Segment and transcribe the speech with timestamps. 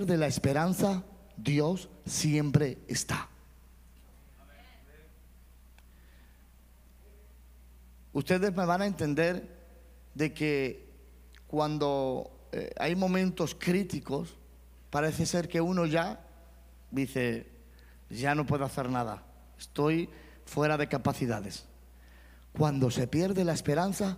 [0.00, 1.04] pierde la esperanza,
[1.36, 3.28] Dios siempre está.
[8.14, 9.46] Ustedes me van a entender
[10.14, 10.88] de que
[11.46, 14.38] cuando eh, hay momentos críticos,
[14.88, 16.26] parece ser que uno ya
[16.90, 17.46] dice,
[18.08, 19.22] ya no puedo hacer nada,
[19.58, 20.08] estoy
[20.46, 21.66] fuera de capacidades.
[22.54, 24.16] Cuando se pierde la esperanza,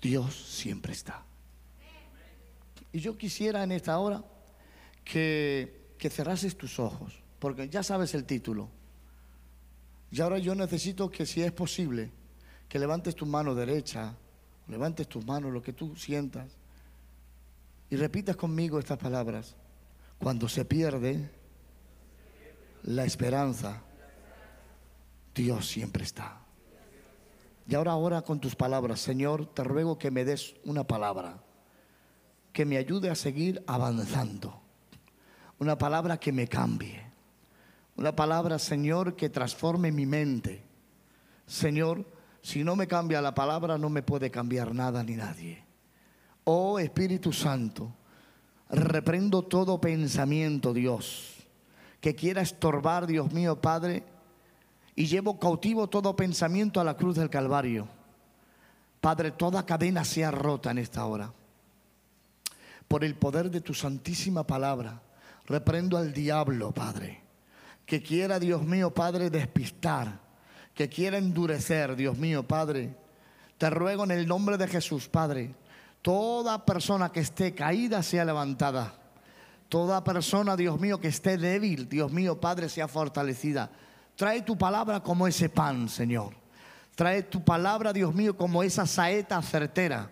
[0.00, 1.24] Dios siempre está.
[2.90, 4.24] Y yo quisiera en esta hora
[5.04, 8.68] que, que cerrases tus ojos, porque ya sabes el título.
[10.10, 12.10] Y ahora yo necesito que si es posible,
[12.68, 14.14] que levantes tu mano derecha,
[14.68, 16.48] levantes tus manos, lo que tú sientas,
[17.90, 19.56] y repitas conmigo estas palabras.
[20.18, 21.30] Cuando se pierde
[22.84, 23.82] la esperanza,
[25.34, 26.40] Dios siempre está.
[27.66, 31.42] Y ahora, ahora con tus palabras, Señor, te ruego que me des una palabra
[32.52, 34.59] que me ayude a seguir avanzando.
[35.60, 37.00] Una palabra que me cambie.
[37.96, 40.62] Una palabra, Señor, que transforme mi mente.
[41.46, 42.06] Señor,
[42.40, 45.62] si no me cambia la palabra, no me puede cambiar nada ni nadie.
[46.44, 47.92] Oh Espíritu Santo,
[48.70, 51.46] reprendo todo pensamiento, Dios,
[52.00, 54.02] que quiera estorbar, Dios mío, Padre,
[54.96, 57.86] y llevo cautivo todo pensamiento a la cruz del Calvario.
[59.02, 61.34] Padre, toda cadena sea rota en esta hora.
[62.88, 65.02] Por el poder de tu santísima palabra,
[65.50, 67.20] reprendo al diablo, Padre,
[67.84, 70.20] que quiera, Dios mío, Padre, despistar,
[70.72, 72.94] que quiera endurecer, Dios mío, Padre.
[73.58, 75.54] Te ruego en el nombre de Jesús, Padre,
[76.02, 78.94] toda persona que esté caída sea levantada.
[79.68, 83.70] Toda persona, Dios mío, que esté débil, Dios mío, Padre, sea fortalecida.
[84.16, 86.34] Trae tu palabra como ese pan, Señor.
[86.96, 90.10] Trae tu palabra, Dios mío, como esa saeta certera.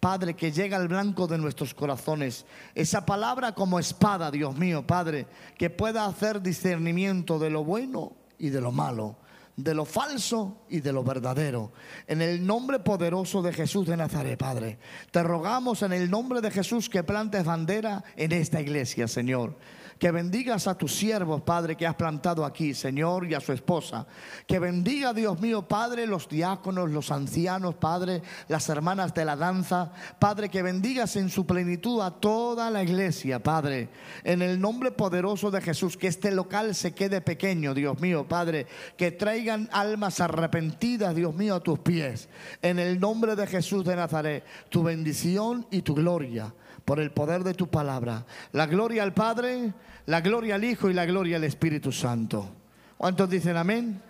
[0.00, 2.46] Padre, que llega al blanco de nuestros corazones.
[2.74, 5.26] Esa palabra como espada, Dios mío, Padre,
[5.58, 9.16] que pueda hacer discernimiento de lo bueno y de lo malo
[9.56, 11.72] de lo falso y de lo verdadero.
[12.06, 14.78] En el nombre poderoso de Jesús de Nazaret, Padre,
[15.10, 19.56] te rogamos en el nombre de Jesús que plantes bandera en esta iglesia, Señor.
[20.00, 24.06] Que bendigas a tus siervos, Padre, que has plantado aquí, Señor, y a su esposa.
[24.46, 29.92] Que bendiga, Dios mío, Padre, los diáconos, los ancianos, Padre, las hermanas de la danza.
[30.18, 33.90] Padre, que bendigas en su plenitud a toda la iglesia, Padre.
[34.24, 38.66] En el nombre poderoso de Jesús, que este local se quede pequeño, Dios mío, Padre.
[38.96, 42.30] Que traigan almas arrepentidas, Dios mío, a tus pies.
[42.62, 46.54] En el nombre de Jesús de Nazaret, tu bendición y tu gloria
[46.86, 48.24] por el poder de tu palabra.
[48.52, 49.72] La gloria al Padre,
[50.06, 52.48] la gloria al Hijo y la gloria al Espíritu Santo.
[52.96, 54.02] ¿Cuántos dicen amén?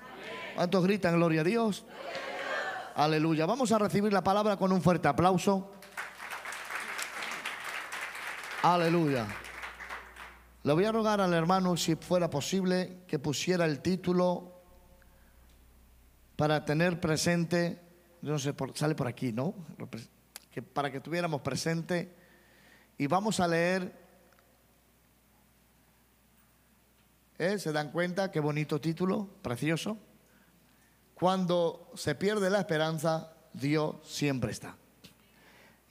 [0.54, 1.84] ¿Cuántos gritan gloria a Dios?
[2.96, 3.46] Aleluya.
[3.46, 5.72] Vamos a recibir la palabra con un fuerte aplauso.
[8.62, 9.26] Aleluya.
[10.62, 14.60] Le voy a rogar al hermano, si fuera posible, que pusiera el título
[16.36, 17.80] para tener presente,
[18.20, 19.54] no sé, sale por aquí, ¿no?
[20.50, 22.14] Que para que tuviéramos presente
[22.98, 23.99] y vamos a leer,
[27.40, 27.58] ¿eh?
[27.58, 28.30] ¿se dan cuenta?
[28.30, 29.96] Qué bonito título, precioso.
[31.14, 34.76] Cuando se pierde la esperanza, Dios siempre está.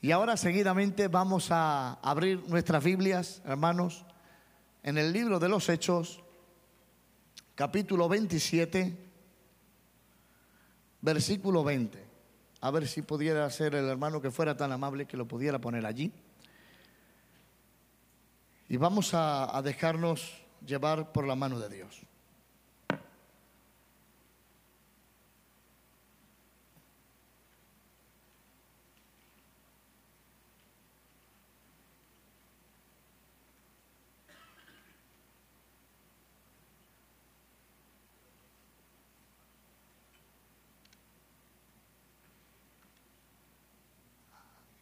[0.01, 4.05] Y ahora seguidamente vamos a abrir nuestras Biblias, hermanos,
[4.83, 6.21] en el libro de los Hechos,
[7.55, 8.95] capítulo 27,
[11.01, 12.07] versículo 20.
[12.61, 15.85] A ver si pudiera ser el hermano que fuera tan amable que lo pudiera poner
[15.85, 16.13] allí.
[18.69, 22.01] Y vamos a, dejarnos llevar por la mano de Dios.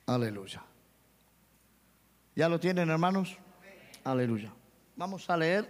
[0.07, 0.63] Aleluya.
[2.33, 3.38] ¿Ya lo tienen, hermanos?
[4.06, 4.53] Aleluya.
[4.97, 5.69] Vamos a leer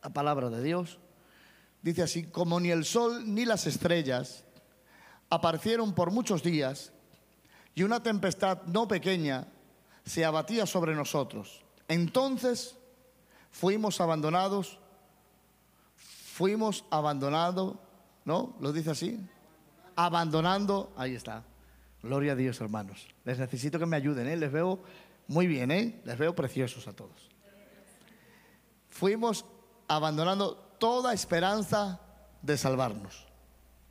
[0.00, 1.00] la palabra de Dios.
[1.82, 4.44] Dice así, como ni el sol ni las estrellas
[5.28, 6.92] aparecieron por muchos días
[7.74, 9.48] y una tempestad no pequeña
[10.04, 11.64] se abatía sobre nosotros.
[11.88, 12.76] Entonces
[13.50, 14.78] fuimos abandonados,
[15.96, 17.74] fuimos abandonados,
[18.24, 18.56] ¿no?
[18.60, 19.20] ¿Lo dice así?
[19.96, 21.42] Abandonando, ahí está.
[22.04, 23.08] Gloria a Dios, hermanos.
[23.24, 24.36] Les necesito que me ayuden, ¿eh?
[24.36, 24.80] Les veo
[25.26, 26.00] muy bien, ¿eh?
[26.04, 27.29] Les veo preciosos a todos
[28.90, 29.46] fuimos
[29.88, 32.00] abandonando toda esperanza
[32.42, 33.26] de salvarnos.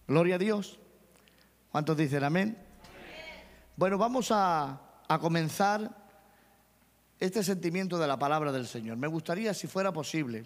[0.07, 0.79] Gloria a Dios.
[1.71, 2.57] ¿Cuántos dicen amén?
[3.75, 5.95] Bueno, vamos a, a comenzar
[7.19, 8.97] este sentimiento de la palabra del Señor.
[8.97, 10.45] Me gustaría, si fuera posible,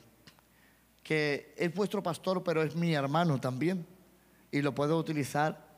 [1.03, 3.85] que es vuestro pastor, pero es mi hermano también,
[4.51, 5.73] y lo puedo utilizar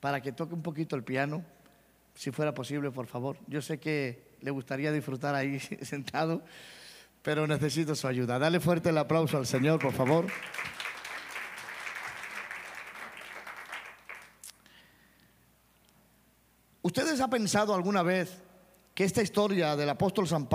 [0.00, 1.44] para que toque un poquito el piano,
[2.14, 3.36] si fuera posible, por favor.
[3.46, 6.42] Yo sé que le gustaría disfrutar ahí sentado,
[7.22, 8.38] pero necesito su ayuda.
[8.38, 10.26] Dale fuerte el aplauso al Señor, por favor.
[16.82, 18.42] ¿Ustedes han pensado alguna vez
[18.94, 20.46] que esta historia del apóstol San,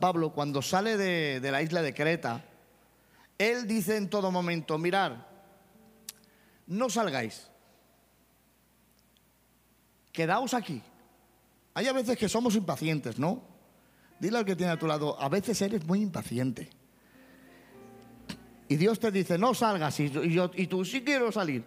[0.00, 2.44] Pablo, cuando sale de, de la isla de Creta,
[3.38, 5.26] él dice en todo momento, mirar,
[6.66, 7.48] no salgáis,
[10.12, 10.82] quedaos aquí.
[11.72, 13.53] Hay a veces que somos impacientes, ¿no?
[14.24, 16.70] Dile al que tiene a tu lado, a veces eres muy impaciente.
[18.68, 21.62] Y Dios te dice, no salgas, y, tú sí quiero salir.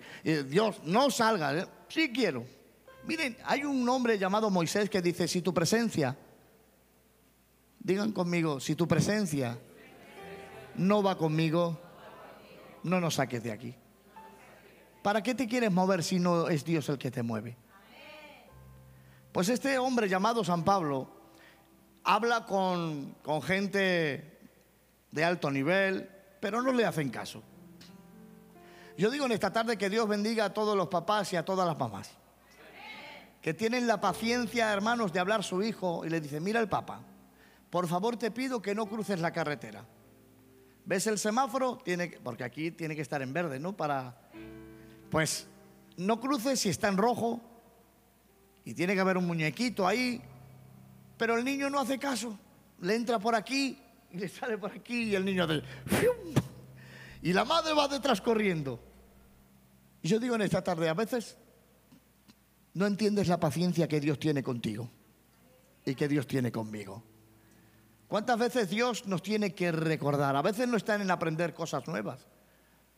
[0.50, 1.68] Dios, no salgas, ¿eh?
[1.88, 2.46] sí quiero.
[3.06, 6.18] Miren, hay un hombre llamado Moisés que dice, si tu presencia,
[7.78, 9.60] digan conmigo, si tu presencia
[10.78, 11.80] no va conmigo,
[12.82, 13.76] no nos saques de aquí.
[15.04, 17.56] ¿Para qué te quieres mover si no es Dios el que te mueve?
[19.32, 21.17] Pues este hombre llamado San Pablo
[22.08, 24.40] habla con, con gente
[25.12, 26.10] de alto nivel,
[26.40, 27.44] pero no le hacen caso.
[28.98, 31.68] Yo digo en esta tarde que Dios bendiga a todos los papás y a todas
[31.68, 32.10] las mamás.
[33.42, 37.02] Que tienen la paciencia, hermanos, de hablar su hijo y le dice, mira el papá,
[37.70, 39.84] por favor te pido que no cruces la carretera.
[40.86, 41.78] ¿Ves el semáforo?
[41.78, 43.76] Tiene porque aquí tiene que estar en verde, ¿no?
[43.76, 44.18] Para,
[45.12, 45.46] pues,
[45.98, 47.42] no cruces si está en rojo
[48.64, 50.22] y tiene que haber un muñequito ahí,
[51.18, 52.38] pero el niño no hace caso.
[52.82, 53.78] Le entra por aquí
[54.12, 55.62] y le sale por aquí y el niño hace...
[57.22, 58.80] Y la madre va detrás corriendo.
[60.02, 61.38] Y yo digo en esta tarde, a veces
[62.74, 64.90] no entiendes la paciencia que Dios tiene contigo
[65.84, 67.04] y que Dios tiene conmigo.
[68.08, 70.36] ¿Cuántas veces Dios nos tiene que recordar?
[70.36, 72.28] A veces no está en aprender cosas nuevas.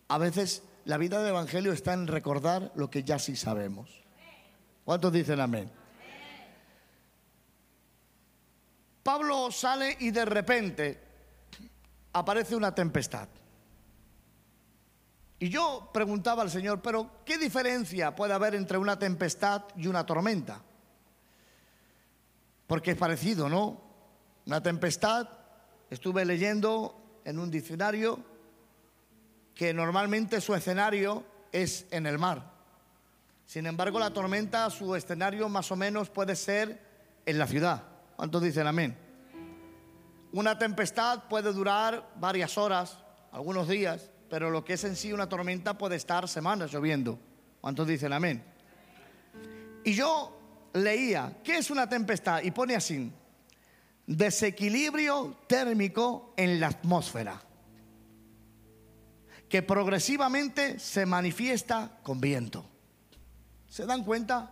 [0.10, 4.04] A veces la vida del Evangelio está en recordar lo que ya sí sabemos.
[4.84, 5.72] ¿Cuántos dicen amén?
[9.10, 11.00] Pablo sale y de repente
[12.14, 13.28] aparece una tempestad.
[15.40, 20.06] Y yo preguntaba al Señor, pero ¿qué diferencia puede haber entre una tempestad y una
[20.06, 20.62] tormenta?
[22.68, 23.82] Porque es parecido, ¿no?
[24.46, 25.28] Una tempestad,
[25.90, 28.20] estuve leyendo en un diccionario
[29.56, 32.44] que normalmente su escenario es en el mar.
[33.48, 36.80] Sin embargo, la tormenta, su escenario más o menos puede ser
[37.26, 37.99] en la ciudad.
[38.20, 38.98] ¿Cuántos dicen amén?
[40.34, 42.98] Una tempestad puede durar varias horas,
[43.32, 47.18] algunos días, pero lo que es en sí una tormenta puede estar semanas lloviendo.
[47.62, 48.44] ¿Cuántos dicen amén?
[49.86, 50.38] Y yo
[50.74, 52.42] leía, ¿qué es una tempestad?
[52.44, 53.10] Y pone así,
[54.06, 57.42] desequilibrio térmico en la atmósfera,
[59.48, 62.66] que progresivamente se manifiesta con viento.
[63.70, 64.52] ¿Se dan cuenta?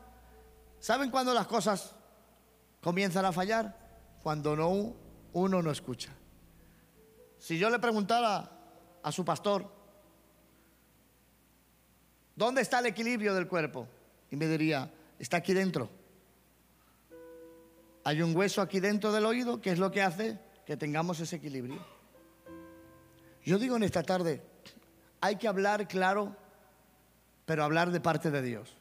[0.80, 1.97] ¿Saben cuándo las cosas
[2.88, 3.76] comienzan a fallar?
[4.24, 4.96] Cuando no,
[5.34, 6.10] uno no escucha.
[7.38, 8.50] Si yo le preguntara
[9.04, 9.70] a su pastor,
[12.34, 13.90] ¿dónde está el equilibrio del cuerpo?
[14.32, 14.90] Y me diría,
[15.20, 15.90] está aquí dentro.
[18.06, 21.36] Hay un hueso aquí dentro del oído que es lo que hace que tengamos ese
[21.36, 21.86] equilibrio.
[23.44, 24.42] Yo digo en esta tarde,
[25.20, 26.38] hay que hablar claro,
[27.46, 28.77] pero hablar de parte de Dios.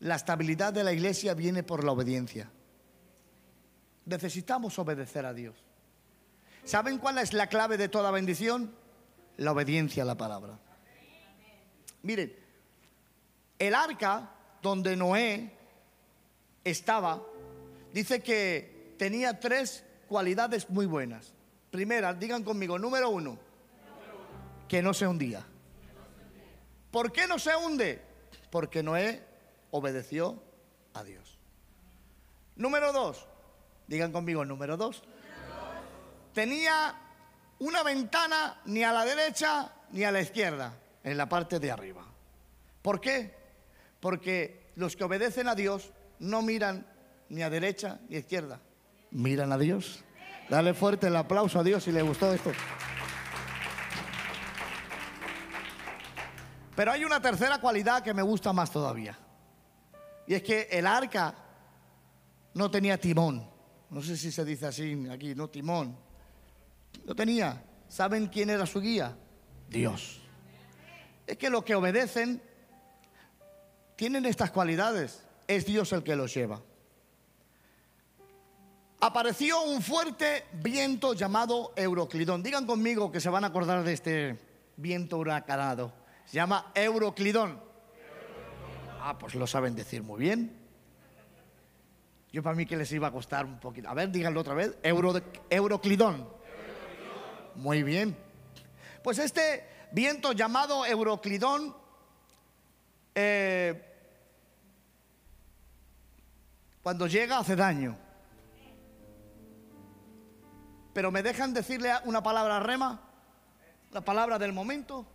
[0.00, 2.50] La estabilidad de la iglesia viene por la obediencia.
[4.06, 5.54] Necesitamos obedecer a Dios.
[6.64, 8.74] ¿Saben cuál es la clave de toda bendición?
[9.36, 10.58] La obediencia a la palabra.
[12.02, 12.34] Miren,
[13.58, 14.30] el arca
[14.62, 15.52] donde Noé
[16.64, 17.22] estaba
[17.92, 21.32] dice que tenía tres cualidades muy buenas.
[21.70, 23.38] Primera, digan conmigo, número uno,
[24.66, 25.44] que no se hundía.
[26.90, 28.02] ¿Por qué no se hunde?
[28.50, 29.29] Porque Noé
[29.70, 30.42] obedeció
[30.94, 31.38] a Dios.
[32.56, 33.26] Número dos,
[33.86, 35.02] digan conmigo, número dos,
[36.32, 36.94] tenía
[37.58, 42.04] una ventana ni a la derecha ni a la izquierda, en la parte de arriba.
[42.82, 43.34] ¿Por qué?
[44.00, 46.86] Porque los que obedecen a Dios no miran
[47.28, 48.60] ni a derecha ni a izquierda.
[49.10, 50.04] Miran a Dios.
[50.48, 52.52] Dale fuerte el aplauso a Dios si le gustó esto.
[56.74, 59.18] Pero hay una tercera cualidad que me gusta más todavía.
[60.30, 61.34] Y es que el arca
[62.54, 63.44] no tenía timón.
[63.90, 65.96] No sé si se dice así aquí, no timón.
[67.04, 67.64] No tenía.
[67.88, 69.16] ¿Saben quién era su guía?
[69.68, 70.20] Dios.
[71.26, 72.40] Es que los que obedecen
[73.96, 75.24] tienen estas cualidades.
[75.48, 76.62] Es Dios el que los lleva.
[79.00, 82.40] apareció un fuerte viento llamado Euroclidón.
[82.40, 84.38] Digan conmigo que se van a acordar de este
[84.76, 85.92] viento huracanado.
[86.24, 87.69] Se llama Euroclidón.
[89.02, 90.54] Ah, pues lo saben decir muy bien.
[92.32, 93.88] Yo para mí que les iba a costar un poquito.
[93.88, 94.76] A ver, díganlo otra vez.
[94.82, 96.28] Euroclidón.
[97.56, 98.14] Muy bien.
[99.02, 101.74] Pues este viento llamado Euroclidón
[103.14, 103.84] eh,
[106.82, 107.96] cuando llega hace daño.
[110.92, 113.00] Pero me dejan decirle una palabra rema,
[113.92, 115.06] la palabra del momento.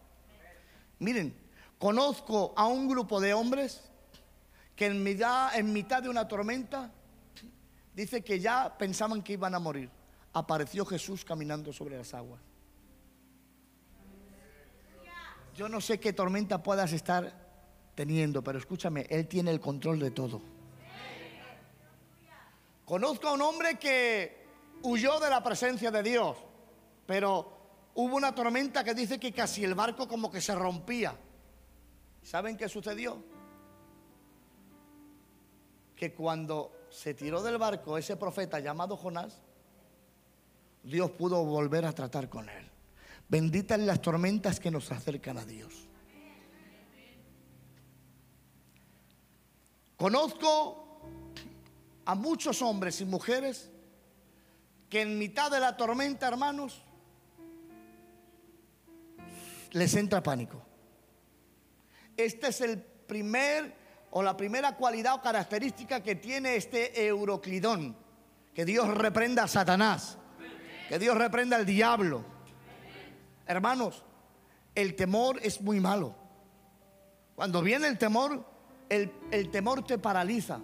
[0.99, 1.44] Miren,
[1.79, 3.81] conozco a un grupo de hombres
[4.75, 6.91] que en mitad, en mitad de una tormenta
[7.93, 9.89] dice que ya pensaban que iban a morir.
[10.33, 12.41] Apareció Jesús caminando sobre las aguas.
[15.55, 17.33] Yo no sé qué tormenta puedas estar
[17.95, 20.41] teniendo, pero escúchame, Él tiene el control de todo.
[22.83, 24.45] Conozco a un hombre que
[24.83, 26.37] huyó de la presencia de Dios,
[27.05, 27.57] pero
[27.95, 31.15] hubo una tormenta que dice que casi el barco como que se rompía.
[32.25, 33.23] ¿Saben qué sucedió?
[35.95, 39.43] Que cuando se tiró del barco ese profeta llamado Jonás,
[40.81, 42.67] Dios pudo volver a tratar con él.
[43.29, 45.87] Benditas las tormentas que nos acercan a Dios.
[49.95, 51.01] Conozco
[52.05, 53.69] a muchos hombres y mujeres
[54.89, 56.81] que en mitad de la tormenta, hermanos,
[59.73, 60.74] les entra pánico.
[62.17, 63.75] Este es el primer
[64.11, 67.95] o la primera cualidad o característica que tiene este Euroclidón.
[68.53, 70.17] Que Dios reprenda a Satanás.
[70.87, 72.23] Que Dios reprenda al diablo.
[73.45, 74.03] Hermanos,
[74.73, 76.15] el temor es muy malo.
[77.35, 78.45] Cuando viene el temor,
[78.87, 80.59] el, el temor te paraliza.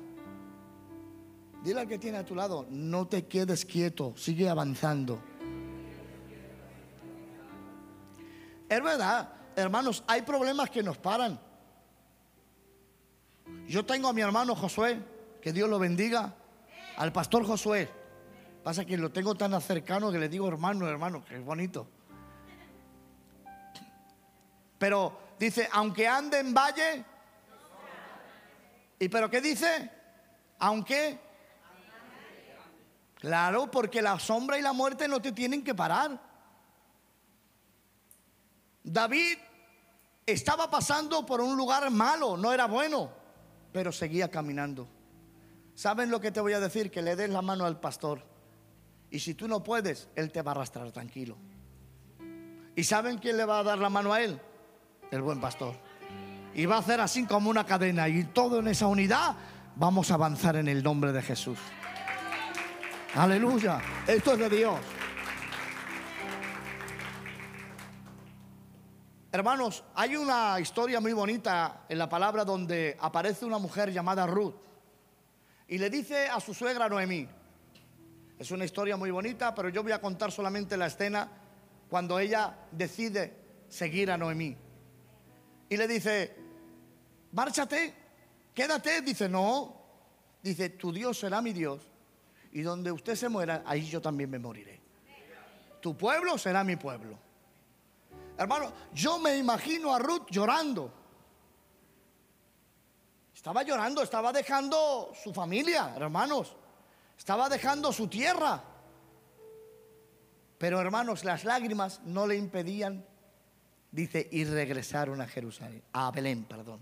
[1.64, 5.22] Dile al que tiene a tu lado, no te quedes quieto, sigue avanzando.
[8.68, 11.40] Es verdad, hermanos, hay problemas que nos paran.
[13.68, 15.00] Yo tengo a mi hermano Josué,
[15.42, 16.34] que Dios lo bendiga,
[16.98, 17.90] al pastor Josué.
[18.64, 21.88] Pasa que lo tengo tan cercano que le digo hermano, hermano, que es bonito.
[24.78, 27.06] Pero dice, aunque ande en valle,
[29.00, 29.90] ¿y pero qué dice?
[30.60, 31.20] Aunque
[33.22, 36.20] Claro, porque la sombra y la muerte no te tienen que parar.
[38.84, 39.38] David
[40.26, 43.12] estaba pasando por un lugar malo, no era bueno,
[43.72, 44.88] pero seguía caminando.
[45.76, 46.92] ¿Saben lo que te voy a decir?
[46.92, 48.24] Que le des la mano al pastor.
[49.10, 51.38] Y si tú no puedes, él te va a arrastrar tranquilo.
[52.76, 54.40] ¿Y saben quién le va a dar la mano a él?
[55.12, 55.76] El buen pastor.
[56.54, 58.08] Y va a hacer así como una cadena.
[58.08, 59.36] Y todo en esa unidad
[59.76, 61.60] vamos a avanzar en el nombre de Jesús.
[63.16, 63.82] Aleluya.
[64.08, 64.80] Esto es de Dios.
[69.34, 74.56] Hermanos, hay una historia muy bonita en la palabra donde aparece una mujer llamada Ruth
[75.68, 77.28] y le dice a su suegra Noemí,
[78.38, 81.30] es una historia muy bonita, pero yo voy a contar solamente la escena
[81.90, 83.34] cuando ella decide
[83.70, 84.58] seguir a Noemí.
[85.70, 86.36] Y le dice,
[87.32, 87.94] márchate,
[88.54, 89.02] quédate.
[89.02, 89.80] Dice, no.
[90.42, 91.88] Dice, tu Dios será mi Dios
[92.52, 94.82] y donde usted se muera, ahí yo también me moriré.
[95.80, 97.18] Tu pueblo será mi pueblo.
[98.42, 100.92] Hermano, yo me imagino a Ruth llorando.
[103.36, 106.56] Estaba llorando, estaba dejando su familia, hermanos.
[107.16, 108.60] Estaba dejando su tierra.
[110.58, 113.06] Pero hermanos, las lágrimas no le impedían,
[113.92, 116.80] dice, y regresaron a Jerusalén, a Belén, perdón.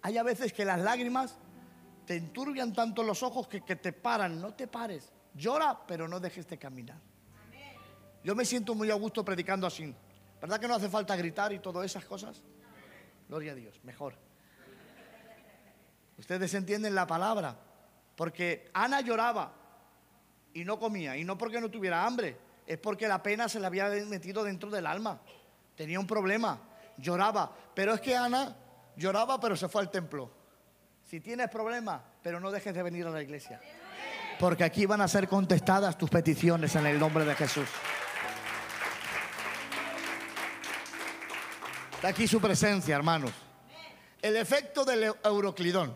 [0.00, 1.36] Hay a veces que las lágrimas
[2.06, 4.40] te enturbian tanto los ojos que, te paran.
[4.40, 5.12] No te pares.
[5.34, 7.09] Llora, pero no dejes de caminar.
[8.22, 9.94] Yo me siento muy a gusto predicando así.
[10.40, 12.42] ¿Verdad que no hace falta gritar y todas esas cosas?
[13.28, 14.14] Gloria a Dios, mejor.
[16.18, 17.56] Ustedes entienden la palabra.
[18.14, 19.52] Porque Ana lloraba
[20.52, 21.16] y no comía.
[21.16, 22.36] Y no porque no tuviera hambre.
[22.66, 25.20] Es porque la pena se le había metido dentro del alma.
[25.74, 26.60] Tenía un problema.
[26.98, 27.50] Lloraba.
[27.74, 28.54] Pero es que Ana
[28.96, 30.30] lloraba pero se fue al templo.
[31.04, 33.60] Si tienes problemas, pero no dejes de venir a la iglesia.
[34.38, 37.68] Porque aquí van a ser contestadas tus peticiones en el nombre de Jesús.
[42.00, 43.30] Está aquí su presencia, hermanos.
[44.22, 45.94] El efecto del euroclidón,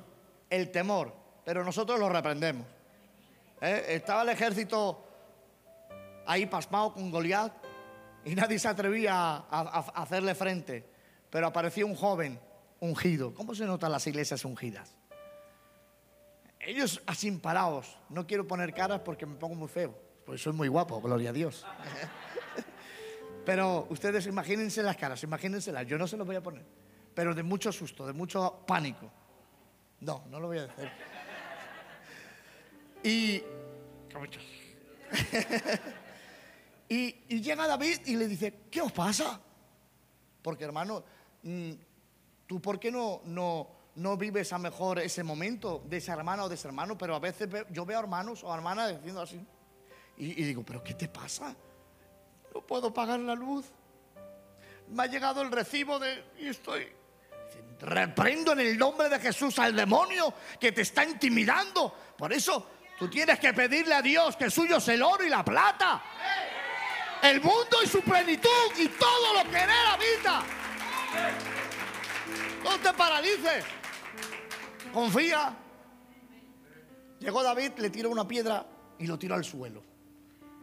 [0.51, 1.15] el temor,
[1.47, 2.67] pero nosotros lo reprendemos.
[3.63, 3.87] ¿Eh?
[3.89, 5.03] Estaba el ejército
[6.27, 7.55] ahí pasmado con Goliat
[8.23, 10.85] y nadie se atrevía a, hacerle frente,
[11.31, 12.39] pero apareció un joven
[12.81, 13.33] ungido.
[13.33, 14.95] ¿Cómo se notan las iglesias ungidas?
[16.61, 17.97] ellos así parados.
[18.11, 19.99] No quiero poner caras porque me pongo muy feo.
[20.27, 21.65] Pues soy muy guapo, gloria a Dios.
[23.45, 25.87] Pero ustedes imagínense las caras, imagínenselas.
[25.87, 26.65] Yo no se los voy a poner.
[27.15, 29.11] Pero de mucho susto, de mucho pánico.
[30.01, 30.91] No, no lo voy a decir.
[33.05, 33.43] Y.
[36.89, 39.39] y, y llega David y le dice: ¿Qué os pasa?
[40.41, 41.05] Porque hermano,
[41.43, 41.73] mm,
[42.47, 46.49] ¿tú por qué no, no, no vives a mejor ese momento de esa hermana o
[46.49, 46.97] de ese hermano?
[46.97, 49.47] Pero a veces yo veo hermanos o hermanas diciendo así.
[50.17, 51.55] Y, y digo, ¿pero qué te pasa?
[52.55, 53.67] No puedo pagar la luz.
[54.89, 56.25] Me ha llegado el recibo de...
[56.39, 56.89] Y estoy...
[57.81, 61.93] Reprendo en el nombre de Jesús al demonio que te está intimidando.
[62.17, 65.45] Por eso tú tienes que pedirle a Dios que suyo es el oro y la
[65.45, 66.03] plata.
[67.23, 70.43] El mundo y su plenitud y todo lo que en él habita.
[72.63, 73.65] No te paralices.
[74.93, 75.55] Confía.
[77.19, 78.65] Llegó David, le tiró una piedra
[78.99, 79.94] y lo tiró al suelo.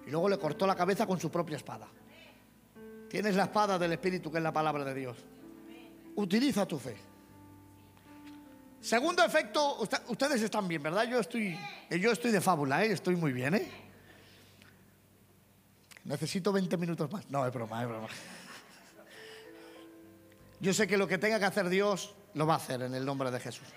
[0.05, 1.87] Y luego le cortó la cabeza con su propia espada.
[3.09, 5.17] Tienes la espada del Espíritu, que es la palabra de Dios.
[6.15, 6.95] Utiliza tu fe.
[8.79, 11.03] Segundo efecto, ustedes están bien, ¿verdad?
[11.03, 11.57] Yo estoy,
[11.89, 12.91] yo estoy de fábula, ¿eh?
[12.93, 13.53] estoy muy bien.
[13.53, 13.69] ¿eh?
[16.05, 17.29] Necesito 20 minutos más.
[17.29, 18.07] No, es broma, es broma.
[20.59, 23.05] Yo sé que lo que tenga que hacer Dios lo va a hacer en el
[23.05, 23.67] nombre de Jesús.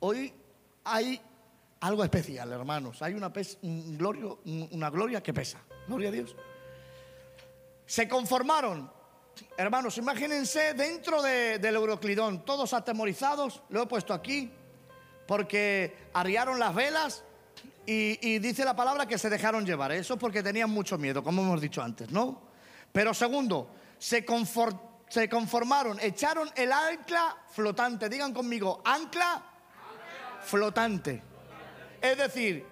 [0.00, 0.32] Hoy
[0.84, 1.20] hay
[1.80, 3.02] algo especial, hermanos.
[3.02, 5.60] Hay una, gloria que pesa.
[5.86, 6.34] Gloria a Dios.
[7.86, 8.90] Se conformaron.
[9.56, 14.50] Hermanos, imagínense dentro del Euroclidón, todos atemorizados, lo he puesto aquí,
[15.28, 17.22] porque arriaron las velas
[17.86, 19.92] y, dice la palabra que se dejaron llevar.
[19.92, 22.42] Eso porque tenían mucho miedo, como hemos dicho antes, ¿no?
[22.90, 24.26] Pero segundo, se,
[25.08, 28.08] se conformaron, echaron el ancla flotante.
[28.08, 29.42] Digan conmigo, ancla
[30.42, 31.27] flotante.
[32.00, 32.66] Es decir,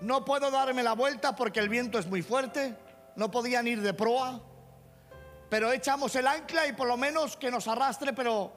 [0.00, 2.76] no puedo darme la vuelta porque el viento es muy fuerte,
[3.16, 4.40] no podían ir de proa,
[5.48, 8.52] pero echamos el ancla y por lo menos que nos arrastre, pero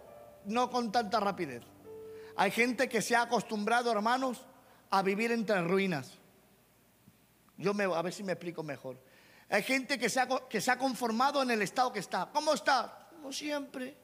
[0.46, 1.64] no con tanta rapidez.
[2.36, 4.42] Hay gente que se ha acostumbrado, hermanos,
[4.90, 6.12] a vivir entre ruinas.
[7.58, 8.98] Yo me, a ver si me explico mejor.
[9.50, 12.30] Hay gente que se, ha, que se ha conformado en el estado que está.
[12.32, 13.10] ¿Cómo está?
[13.12, 13.98] Como siempre.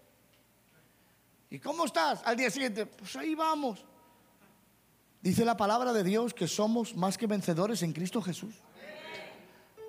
[1.49, 2.21] ¿Y cómo estás?
[2.25, 3.86] Al día siguiente, pues ahí vamos.
[5.25, 8.53] Dice la palabra de Dios que somos más que vencedores en Cristo Jesús.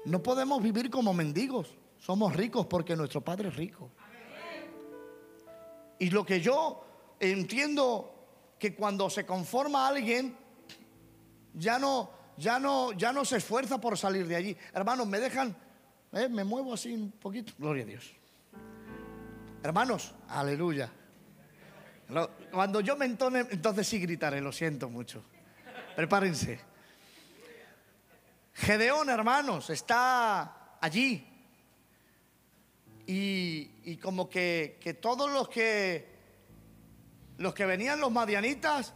[0.06, 1.76] No podemos vivir como mendigos.
[1.98, 3.90] Somos ricos porque nuestro Padre es rico.
[5.98, 6.82] Y lo que yo
[7.20, 8.14] entiendo
[8.58, 10.34] que cuando se conforma alguien,
[11.52, 14.56] ya no, ya no, ya no se esfuerza por salir de allí.
[14.72, 15.54] Hermanos, me dejan,
[16.12, 17.52] eh, me muevo así un poquito.
[17.58, 18.10] Gloria a Dios.
[19.62, 20.90] Hermanos, aleluya.
[22.52, 25.22] Cuando yo me entone, entonces sí gritaré, lo siento mucho.
[25.96, 26.60] Prepárense.
[28.54, 31.26] Gedeón, hermanos, está allí.
[33.08, 36.16] Y, como que, que, todos los que
[37.38, 38.92] los que venían los madianitas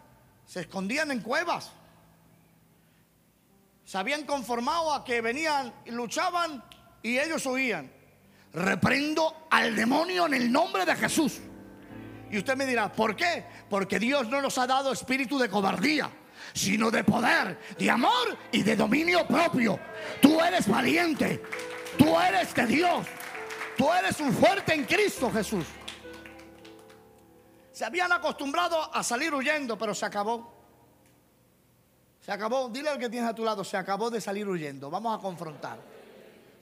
[0.47, 1.73] se escondían en cuevas.
[3.85, 6.65] Se habían conformado a que venían y luchaban
[7.03, 7.93] y ellos huían.
[8.53, 11.41] Reprendo al demonio en el nombre de Jesús.
[12.31, 13.45] Y usted me dirá, ¿por qué?
[13.69, 16.11] Porque Dios no nos ha dado espíritu de cobardía,
[16.53, 19.79] sino de poder, de amor y de dominio propio.
[20.23, 21.43] Tú eres valiente,
[21.99, 23.07] tú eres de Dios,
[23.77, 25.67] tú eres un fuerte en Cristo Jesús.
[27.73, 30.61] Se habían acostumbrado a salir huyendo, pero se acabó.
[32.21, 35.19] Se acabó, dile al que tienes a tu lado, se acabó de salir huyendo, vamos
[35.19, 35.79] a confrontar.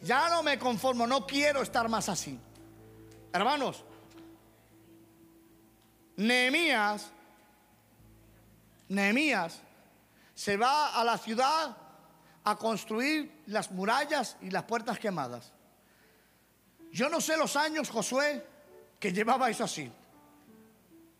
[0.01, 2.39] Ya no me conformo, no quiero estar más así.
[3.33, 3.85] Hermanos,
[6.19, 7.13] Nehemías,
[8.89, 9.61] Nehemías
[10.35, 11.77] se va a la ciudad
[12.43, 15.53] a construir las murallas y las puertas quemadas.
[16.91, 18.45] Yo no sé los años, Josué,
[18.99, 19.93] que llevaba eso así.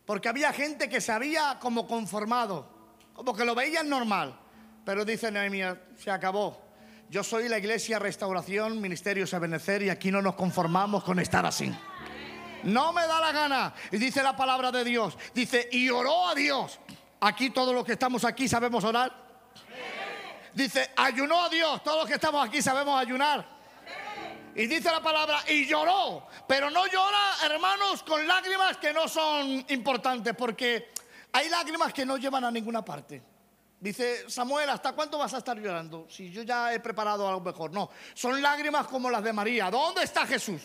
[0.05, 2.69] Porque había gente que se había como conformado,
[3.15, 4.37] como que lo veían normal.
[4.85, 6.61] Pero dice Nehemías, se acabó.
[7.09, 11.73] Yo soy la iglesia Restauración, Ministerio Sabenecer y aquí no nos conformamos con estar así.
[12.65, 13.75] No me da la gana.
[13.91, 15.17] Y dice la palabra de Dios.
[15.35, 16.79] Dice, y oró a Dios.
[17.21, 19.13] Aquí todos los que estamos aquí sabemos orar.
[20.55, 21.83] Dice, ayunó a Dios.
[21.83, 23.59] Todos los que estamos aquí sabemos ayunar.
[24.55, 26.27] Y dice la palabra, y lloró.
[26.47, 30.35] Pero no llora, hermanos, con lágrimas que no son importantes.
[30.35, 30.93] Porque
[31.33, 33.23] hay lágrimas que no llevan a ninguna parte.
[33.81, 36.07] Dice Samuel, ¿hasta cuánto vas a estar llorando?
[36.11, 37.71] Si yo ya he preparado algo mejor.
[37.73, 39.71] No, son lágrimas como las de María.
[39.71, 40.63] ¿Dónde está Jesús?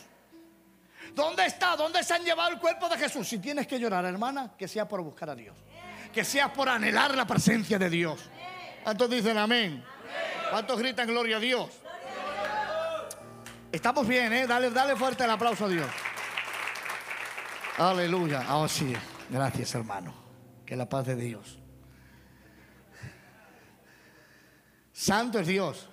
[1.14, 1.76] ¿Dónde está?
[1.76, 3.28] ¿Dónde se han llevado el cuerpo de Jesús?
[3.28, 5.56] Si tienes que llorar, hermana, que sea por buscar a Dios.
[6.12, 8.20] que sea por anhelar la presencia de Dios.
[8.84, 9.84] ¿Cuántos dicen amén?
[10.52, 11.70] ¿Cuántos gritan gloria a Dios?
[13.72, 14.46] Estamos bien, ¿eh?
[14.46, 15.88] Dale, dale fuerte el aplauso a Dios.
[17.78, 18.46] Aleluya.
[18.56, 18.94] Oh, sí.
[19.30, 20.14] Gracias, hermano.
[20.66, 21.58] Que la paz de Dios.
[24.92, 25.90] Santo es Dios.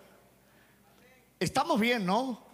[1.38, 2.49] Estamos bien, ¿no?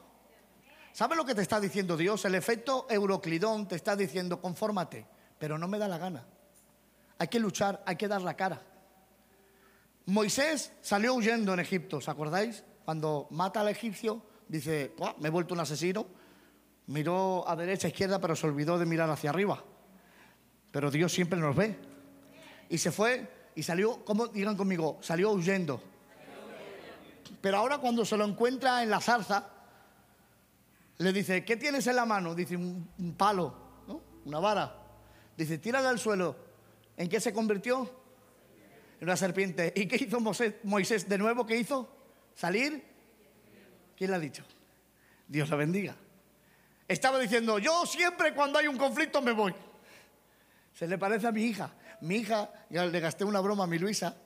[0.97, 2.25] ¿Sabes lo que te está diciendo Dios?
[2.25, 5.07] El efecto Euroclidón te está diciendo, confórmate,
[5.39, 6.25] pero no me da la gana.
[7.19, 8.63] Hay que luchar, hay que dar la cara.
[10.07, 12.65] Moisés salió huyendo en Egipto, ¿os acordáis?
[12.87, 16.07] Cuando mata al egipcio, dice, me he vuelto un asesino.
[16.87, 19.63] Miró a derecha, a izquierda, pero se olvidó de mirar hacia arriba.
[20.71, 21.77] Pero Dios siempre nos ve.
[22.71, 24.97] Y se fue y salió, ¿cómo digan conmigo?
[25.03, 25.79] Salió huyendo.
[27.43, 29.56] Pero ahora cuando se lo encuentra en la zarza,
[30.99, 32.35] le dice, ¿qué tienes en la mano?
[32.35, 33.55] Dice, un, palo,
[33.87, 34.03] ¿no?
[34.25, 34.75] una vara.
[35.37, 36.37] Dice, tírala al suelo.
[36.97, 37.91] ¿En qué se convirtió?
[39.01, 39.73] En una serpiente.
[39.77, 40.21] ¿Y qué hizo
[40.65, 41.09] Moisés?
[41.09, 41.89] ¿De nuevo qué hizo?
[42.35, 42.83] ¿Salir?
[43.97, 44.45] ¿Quién le ha dicho?
[45.29, 45.97] Dios la bendiga.
[46.89, 49.55] Estaba diciendo, yo siempre cuando hay un conflicto me voy.
[50.73, 51.75] Se le parece a mi hija.
[52.01, 54.17] Mi hija, ya le gasté una broma a mi Luisa,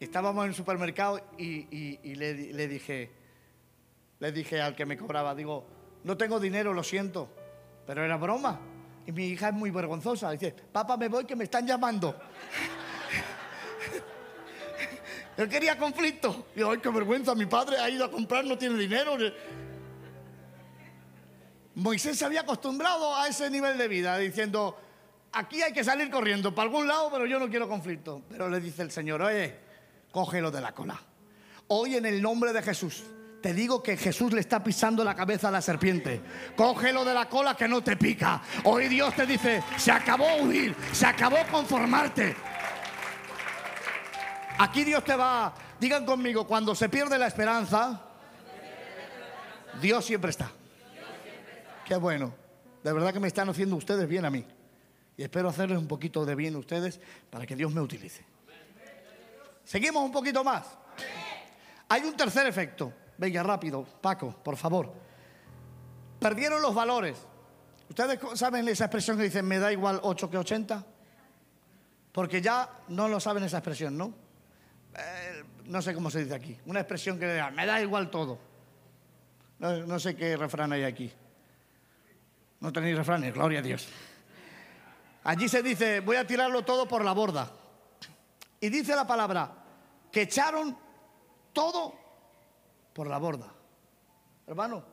[0.00, 3.10] estábamos en el supermercado y, le, dije,
[4.18, 5.66] le dije al que me cobraba, digo,
[6.04, 7.28] no tengo dinero, lo siento,
[7.86, 8.60] pero era broma.
[9.06, 12.14] Y mi hija es muy vergonzosa, dice, papá, me voy que me están llamando.
[15.36, 16.48] Él quería conflicto.
[16.54, 19.16] Y ay, qué vergüenza, mi padre ha ido a comprar, no tiene dinero.
[21.74, 24.78] Moisés se había acostumbrado a ese nivel de vida, diciendo,
[25.32, 28.22] aquí hay que salir corriendo para algún lado, pero yo no quiero conflicto.
[28.28, 29.56] Pero le dice el Señor, oye,
[30.10, 31.00] cógelo de la cola.
[31.68, 33.04] Hoy en el nombre de Jesús,
[33.40, 36.20] te digo que Jesús le está pisando la cabeza a la serpiente.
[36.56, 38.42] Cógelo de la cola que no te pica.
[38.64, 42.36] Hoy Dios te dice, se acabó huir, se acabó conformarte.
[44.58, 48.02] Aquí Dios te va, digan conmigo, cuando se pierde la esperanza,
[49.80, 50.50] Dios siempre está.
[51.86, 52.34] Qué bueno.
[52.82, 54.44] De verdad que me están haciendo ustedes bien a mí.
[55.16, 57.00] Y espero hacerles un poquito de bien a ustedes
[57.30, 58.24] para que Dios me utilice.
[59.64, 60.66] Seguimos un poquito más.
[61.88, 62.92] Hay un tercer efecto.
[63.20, 64.90] Venga, rápido, Paco, por favor.
[66.18, 67.18] Perdieron los valores.
[67.90, 70.86] ¿Ustedes saben esa expresión que dicen, me da igual 8 que 80?
[72.12, 74.14] Porque ya no lo saben esa expresión, ¿no?
[74.96, 76.56] Eh, no sé cómo se dice aquí.
[76.64, 78.38] Una expresión que me da igual todo.
[79.58, 81.12] No, no sé qué refrán hay aquí.
[82.60, 83.86] No tenéis refranes, gloria a Dios.
[85.24, 87.50] Allí se dice, voy a tirarlo todo por la borda.
[88.60, 89.52] Y dice la palabra,
[90.10, 90.74] que echaron
[91.52, 91.99] todo
[92.92, 93.52] por la borda.
[94.46, 94.84] Hermano,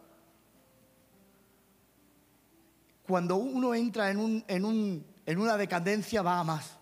[3.07, 6.77] cuando uno entra en, un, en, un, en una decadencia va a más.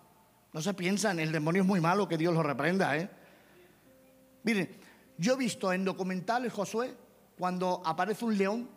[0.52, 2.96] No se piensa en el demonio es muy malo, que Dios lo reprenda.
[2.96, 3.08] ¿eh?
[4.42, 4.76] Miren,
[5.18, 6.94] yo he visto en documentales, Josué,
[7.38, 8.68] cuando aparece un león,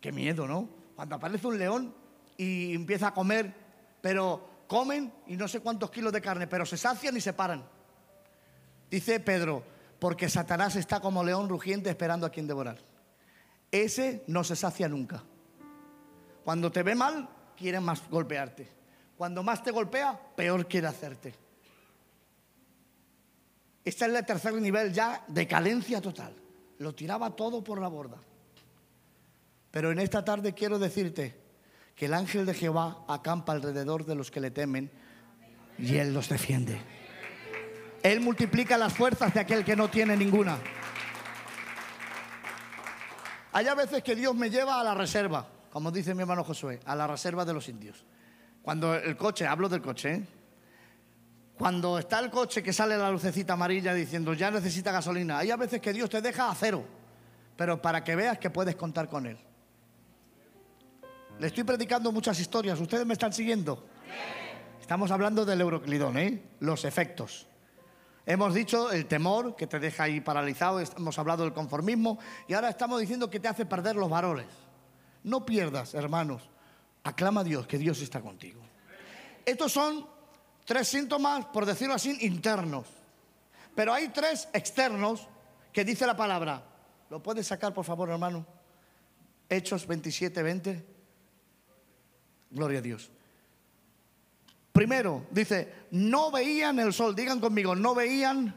[0.00, 0.68] qué miedo, ¿no?
[0.96, 1.94] Cuando aparece un león
[2.36, 3.54] y empieza a comer,
[4.00, 7.64] pero comen y no sé cuántos kilos de carne, pero se sacian y se paran.
[8.90, 9.62] Dice Pedro,
[10.04, 12.76] porque Satanás está como león rugiente esperando a quien devorar.
[13.70, 15.24] Ese no se sacia nunca.
[16.44, 18.68] Cuando te ve mal, quiere más golpearte.
[19.16, 21.34] Cuando más te golpea, peor quiere hacerte.
[23.82, 26.34] Este es el tercer nivel ya de calencia total.
[26.80, 28.18] Lo tiraba todo por la borda.
[29.70, 31.34] Pero en esta tarde quiero decirte
[31.96, 34.90] que el ángel de Jehová acampa alrededor de los que le temen
[35.78, 36.93] y él los defiende.
[38.04, 40.58] Él multiplica las fuerzas de aquel que no tiene ninguna.
[43.52, 46.80] Hay a veces que Dios me lleva a la reserva, como dice mi hermano Josué,
[46.84, 48.04] a la reserva de los indios.
[48.60, 50.26] Cuando el coche, hablo del coche, ¿eh?
[51.56, 55.56] cuando está el coche que sale la lucecita amarilla diciendo ya necesita gasolina, hay a
[55.56, 56.84] veces que Dios te deja a cero,
[57.56, 59.38] pero para que veas que puedes contar con Él.
[61.38, 63.86] Le estoy predicando muchas historias, ¿ustedes me están siguiendo?
[64.78, 66.42] Estamos hablando del euroclidón, ¿eh?
[66.60, 67.46] los efectos.
[68.26, 72.70] Hemos dicho el temor que te deja ahí paralizado, hemos hablado del conformismo y ahora
[72.70, 74.46] estamos diciendo que te hace perder los varones.
[75.24, 76.42] No pierdas, hermanos.
[77.02, 78.62] Aclama a Dios que Dios está contigo.
[79.44, 80.06] Estos son
[80.64, 82.86] tres síntomas, por decirlo así, internos.
[83.74, 85.28] Pero hay tres externos
[85.72, 86.64] que dice la palabra.
[87.10, 88.46] ¿Lo puedes sacar, por favor, hermano?
[89.48, 90.86] Hechos 27, 20.
[92.50, 93.10] Gloria a Dios.
[94.74, 97.14] Primero, dice, no veían el sol.
[97.14, 98.52] Digan conmigo, no veían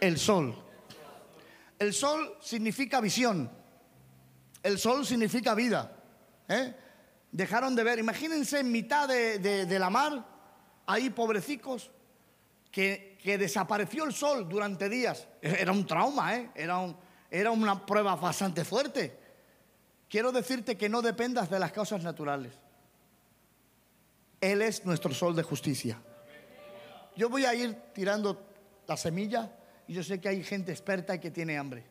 [0.00, 0.54] el sol.
[1.78, 3.50] El sol significa visión.
[4.62, 5.96] El sol significa vida.
[6.46, 6.74] ¿eh?
[7.32, 7.98] Dejaron de ver.
[7.98, 10.22] Imagínense en mitad de, la mar
[10.84, 11.90] hay pobrecicos
[12.70, 15.26] que, que desapareció el sol durante días.
[15.40, 16.50] Era un trauma, ¿eh?
[16.54, 16.94] era, un-
[17.30, 19.18] era una prueba bastante fuerte.
[20.06, 22.52] Quiero decirte que no dependas de las causas naturales.
[24.40, 26.00] Él es nuestro sol de justicia.
[27.16, 28.46] Yo voy a ir tirando
[28.86, 29.50] la semilla
[29.88, 31.84] y yo sé que hay gente experta y que tiene hambre.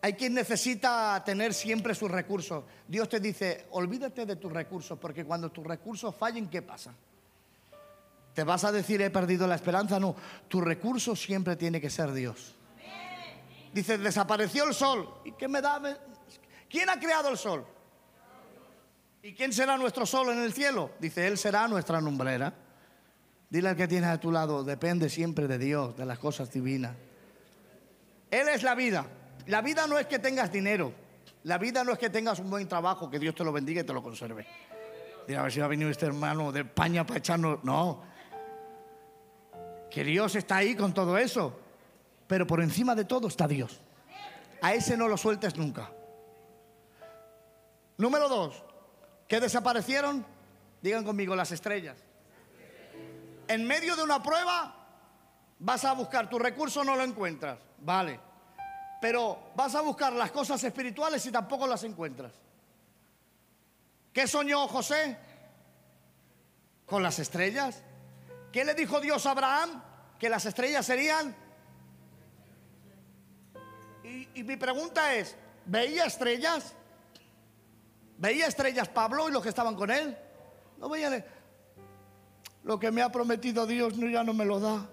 [0.00, 2.64] Hay quien necesita tener siempre sus recursos.
[2.86, 6.94] Dios te dice, olvídate de tus recursos, porque cuando tus recursos fallen, ¿qué pasa?
[8.34, 9.98] ¿Te vas a decir, he perdido la esperanza?
[9.98, 10.14] No,
[10.48, 12.54] tu recurso siempre tiene que ser Dios.
[13.72, 15.08] Dice, desapareció el sol.
[15.24, 15.80] ¿Y qué me da?
[16.68, 17.64] ¿Quién ha creado el sol?
[19.24, 20.90] ¿Y quién será nuestro sol en el cielo?
[21.00, 22.52] Dice, Él será nuestra lumbrera.
[23.48, 26.94] Dile al que tienes a tu lado, depende siempre de Dios, de las cosas divinas.
[28.30, 29.06] Él es la vida.
[29.46, 30.92] La vida no es que tengas dinero.
[31.44, 33.84] La vida no es que tengas un buen trabajo, que Dios te lo bendiga y
[33.84, 34.46] te lo conserve.
[35.26, 37.64] Dile, a ver si va a venir este hermano de España para echarnos.
[37.64, 38.02] No.
[39.90, 41.58] Que Dios está ahí con todo eso.
[42.26, 43.80] Pero por encima de todo está Dios.
[44.60, 45.90] A ese no lo sueltes nunca.
[47.96, 48.63] Número dos.
[49.34, 50.24] ¿Qué desaparecieron?
[50.80, 51.96] Digan conmigo las estrellas.
[53.48, 54.72] En medio de una prueba
[55.58, 57.58] vas a buscar tu recurso, no lo encuentras.
[57.80, 58.20] Vale.
[59.00, 62.30] Pero vas a buscar las cosas espirituales y tampoco las encuentras.
[64.12, 65.18] ¿Qué soñó José?
[66.86, 67.82] Con las estrellas.
[68.52, 69.82] ¿Qué le dijo Dios a Abraham?
[70.16, 71.34] Que las estrellas serían.
[74.04, 75.34] Y, y mi pregunta es,
[75.66, 76.76] ¿veía estrellas?
[78.18, 80.16] ¿Veía estrellas Pablo y los que estaban con él?
[80.78, 81.24] No veían.
[82.62, 84.88] Lo que me ha prometido Dios no, ya no me lo da.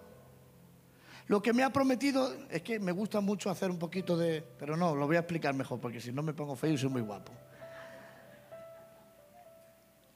[1.28, 4.44] Lo que me ha prometido es que me gusta mucho hacer un poquito de...
[4.60, 6.90] Pero no, lo voy a explicar mejor porque si no me pongo feo y soy
[6.90, 7.32] muy guapo.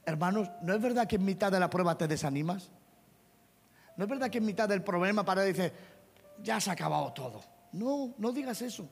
[0.04, 2.70] Hermanos, ¿no es verdad que en mitad de la prueba te desanimas?
[3.96, 5.72] ¿No es verdad que en mitad del problema para dices,
[6.42, 7.42] ya se ha acabado todo?
[7.72, 8.86] No, no digas eso.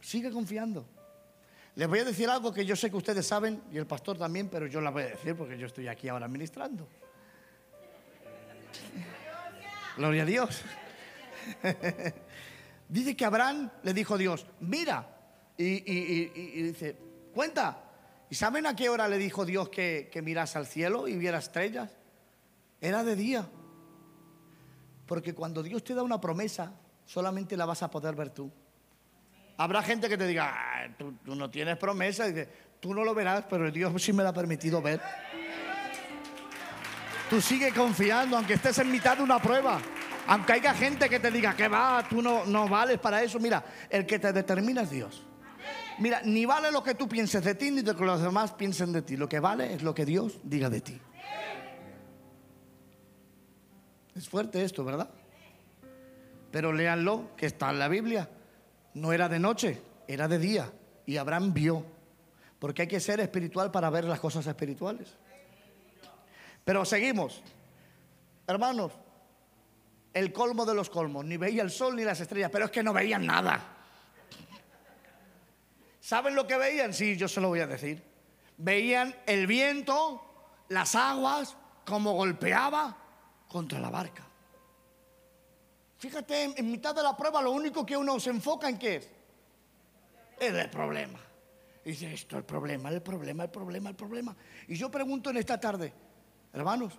[0.00, 0.84] Sigue confiando.
[1.78, 4.48] Les voy a decir algo que yo sé que ustedes saben y el pastor también,
[4.48, 6.88] pero yo la voy a decir porque yo estoy aquí ahora ministrando.
[9.96, 10.60] Gloria a Dios.
[12.88, 15.08] dice que Abraham le dijo a Dios, mira,
[15.56, 16.96] y, dice,
[17.32, 17.84] cuenta.
[18.28, 21.38] ¿Y saben a qué hora le dijo Dios que, que mirase al cielo y viera
[21.38, 21.92] estrellas?
[22.80, 23.48] Era de día.
[25.06, 26.72] Porque cuando Dios te da una promesa,
[27.06, 28.50] solamente la vas a poder ver tú.
[29.58, 32.26] Habrá gente que te diga, "Ah, tú, tú no tienes promesa.
[32.26, 32.48] Y dice,
[32.80, 35.00] tú no lo verás, pero Dios sí me lo ha permitido ver.
[37.28, 39.80] Tú sigue confiando, aunque estés en mitad de una prueba.
[40.28, 43.38] Aunque haya gente que te diga que va, tú no, no vales para eso.
[43.40, 45.24] Mira, el que te determina es Dios.
[45.98, 48.92] Mira, ni vale lo que tú pienses de ti, ni lo que los demás piensen
[48.92, 49.16] de ti.
[49.16, 51.00] Lo que vale es lo que Dios diga de ti.
[54.14, 55.10] Es fuerte esto, ¿verdad?
[56.52, 58.28] Pero léanlo, que está en la Biblia.
[58.98, 60.72] No era de noche, era de día.
[61.06, 61.84] Y Abraham vio.
[62.58, 65.16] Porque hay que ser espiritual para ver las cosas espirituales.
[66.64, 67.42] Pero seguimos.
[68.46, 68.92] Hermanos,
[70.12, 71.24] el colmo de los colmos.
[71.24, 73.76] Ni veía el sol ni las estrellas, pero es que no veían nada.
[76.00, 76.92] ¿Saben lo que veían?
[76.92, 78.02] Sí, yo se lo voy a decir.
[78.56, 82.96] Veían el viento, las aguas, como golpeaba
[83.46, 84.27] contra la barca.
[85.98, 89.10] Fíjate, en, mitad de la prueba lo único que uno se enfoca en qué es.
[90.38, 91.18] Es el problema.
[91.84, 94.36] Y dice, esto el problema, el problema, el problema, el problema.
[94.68, 95.92] Y yo pregunto en esta tarde,
[96.52, 96.92] hermanos,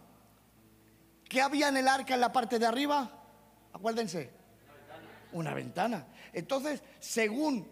[1.29, 3.09] ¿qué había en el arca en la parte de arriba?
[3.71, 4.31] Acuérdense.
[5.31, 6.07] Una ventana.
[6.33, 7.67] Entonces, según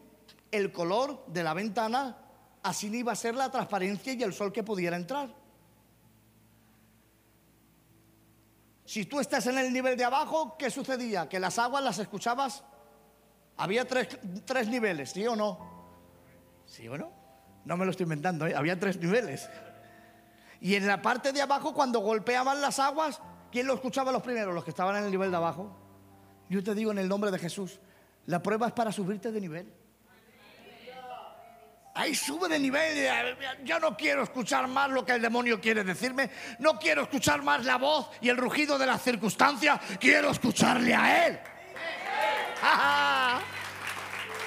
[0.50, 2.18] el color de la ventana,
[2.64, 5.34] así iba a ser la transparencia y el sol que pudiera entrar.
[8.88, 11.28] Si tú estás en el nivel de abajo, ¿qué sucedía?
[11.28, 12.64] Que las aguas las escuchabas.
[13.58, 15.60] Había tres, tres niveles, ¿sí o no?
[16.66, 17.12] ¿Sí o no?
[17.66, 18.56] No me lo estoy inventando, ¿eh?
[18.56, 19.50] había tres niveles.
[20.62, 23.20] Y en la parte de abajo, cuando golpeaban las aguas,
[23.52, 24.56] ¿quién lo escuchaba los primeros?
[24.56, 25.76] Los que estaban en el nivel de abajo.
[26.50, 27.82] Yo te digo en el nombre de Jesús,
[28.26, 29.74] la prueba es para subirte de nivel.
[31.98, 33.36] Ahí sube de nivel.
[33.64, 36.30] Yo no quiero escuchar más lo que el demonio quiere decirme.
[36.60, 39.80] No quiero escuchar más la voz y el rugido de las circunstancias.
[40.00, 41.40] Quiero escucharle a él.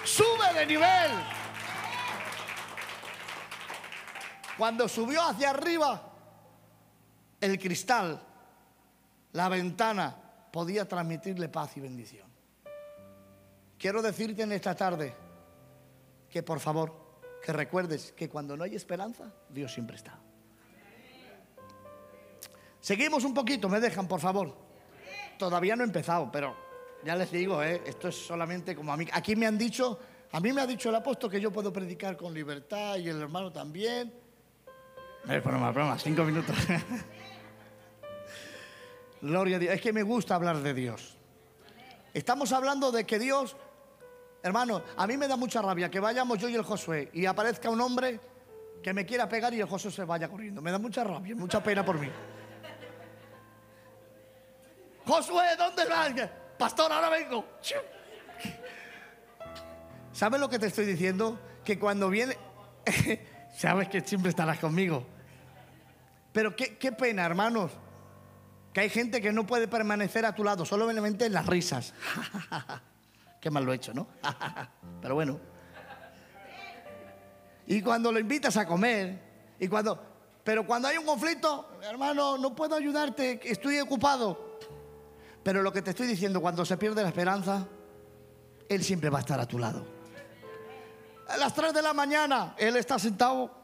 [0.04, 1.10] Sube de nivel.
[4.56, 6.08] Cuando subió hacia arriba,
[7.40, 8.22] el cristal,
[9.32, 10.16] la ventana,
[10.52, 12.28] podía transmitirle paz y bendición.
[13.76, 15.16] Quiero decirte en esta tarde
[16.30, 17.09] que por favor,
[17.42, 20.18] que recuerdes que cuando no hay esperanza, Dios siempre está.
[22.80, 24.54] Seguimos un poquito, me dejan, por favor.
[25.38, 26.56] Todavía no he empezado, pero
[27.04, 27.82] ya les digo, ¿eh?
[27.86, 29.06] esto es solamente como a mí.
[29.12, 29.98] Aquí me han dicho,
[30.32, 33.20] a mí me ha dicho el apóstol que yo puedo predicar con libertad y el
[33.20, 34.12] hermano también.
[35.28, 36.56] Es broma, broma, cinco minutos.
[39.22, 39.74] Gloria a Dios.
[39.74, 41.16] Es que me gusta hablar de Dios.
[42.14, 43.54] Estamos hablando de que Dios,
[44.42, 47.70] hermano, a mí me da mucha rabia que vayamos yo y el Josué y aparezca
[47.70, 48.20] un hombre
[48.82, 50.62] que me quiera pegar y el Josué se vaya corriendo.
[50.62, 52.08] Me da mucha rabia, mucha pena por mí.
[55.06, 56.12] Josué, ¿dónde vas?
[56.58, 57.44] Pastor, ahora vengo.
[60.12, 61.38] ¿Sabes lo que te estoy diciendo?
[61.64, 62.36] Que cuando viene...
[63.56, 65.06] Sabes que siempre estarás conmigo.
[66.32, 67.72] Pero qué, qué pena, hermanos.
[68.72, 71.92] Que hay gente que no puede permanecer a tu lado, solamente en las risas.
[73.40, 74.06] qué mal lo he hecho, ¿no?
[75.02, 75.40] Pero bueno.
[77.66, 80.00] Y cuando lo invitas a comer, y cuando,
[80.42, 84.58] pero cuando hay un conflicto, hermano, no puedo ayudarte, estoy ocupado.
[85.42, 87.68] Pero lo que te estoy diciendo, cuando se pierde la esperanza,
[88.68, 89.86] Él siempre va a estar a tu lado.
[91.28, 93.54] A las 3 de la mañana, Él está sentado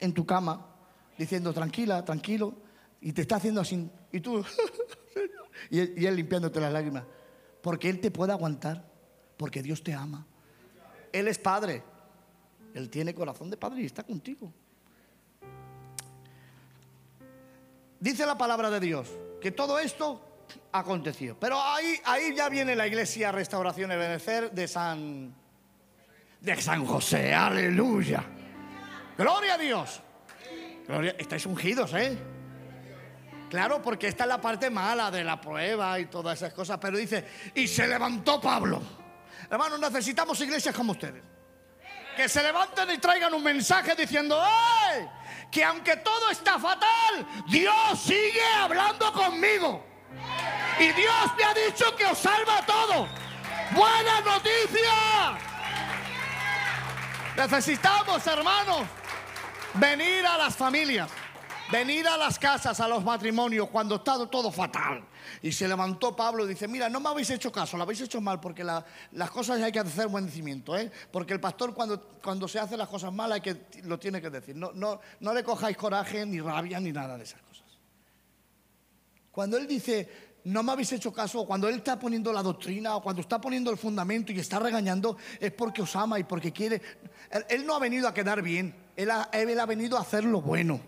[0.00, 0.66] en tu cama,
[1.16, 2.54] diciendo, tranquila, tranquilo,
[3.00, 4.44] y te está haciendo así, y tú,
[5.70, 7.04] y, él, y Él limpiándote las lágrimas,
[7.62, 8.95] porque Él te puede aguantar,
[9.36, 10.26] porque Dios te ama.
[11.12, 11.82] Él es Padre,
[12.74, 14.52] Él tiene corazón de Padre y está contigo.
[17.98, 19.08] Dice la palabra de Dios
[19.40, 20.20] que todo esto
[20.72, 21.36] aconteció.
[21.38, 25.34] Pero ahí, ahí ya viene la iglesia Restauración Ebenecer de San,
[26.40, 27.34] de San José.
[27.34, 28.24] Aleluya.
[29.16, 30.00] Gloria a Dios.
[30.86, 32.16] Gloria, estáis ungidos, ¿eh?
[33.48, 36.78] Claro, porque esta es la parte mala de la prueba y todas esas cosas.
[36.80, 38.82] Pero dice, y se levantó Pablo.
[39.50, 41.22] Hermanos, necesitamos iglesias como ustedes.
[42.16, 45.08] Que se levanten y traigan un mensaje diciendo, ¡ay!
[45.50, 49.84] Que aunque todo está fatal, Dios sigue hablando conmigo.
[50.78, 53.08] Y Dios me ha dicho que os salva a todos.
[53.72, 55.38] Buena noticia.
[57.36, 58.86] Necesitamos, hermanos,
[59.74, 61.10] venir a las familias,
[61.70, 65.04] venir a las casas, a los matrimonios, cuando está todo fatal.
[65.42, 68.20] Y se levantó Pablo y dice, mira, no me habéis hecho caso, lo habéis hecho
[68.20, 70.90] mal, porque la- las cosas hay que hacer buen cimiento, ¿eh?
[71.10, 74.30] Porque el pastor cuando, cuando se hace las cosas mal hay que, lo tiene que
[74.30, 74.56] decir.
[74.56, 77.64] No, no, no le cojáis coraje, ni rabia, ni nada de esas cosas.
[79.30, 80.08] Cuando él dice,
[80.44, 83.40] no me habéis hecho caso, o cuando él está poniendo la doctrina, o cuando está
[83.40, 86.80] poniendo el fundamento y está regañando, es porque os ama y porque quiere.
[87.30, 90.24] Él, él no ha venido a quedar bien, él ha, él ha venido a hacer
[90.24, 90.80] lo bueno.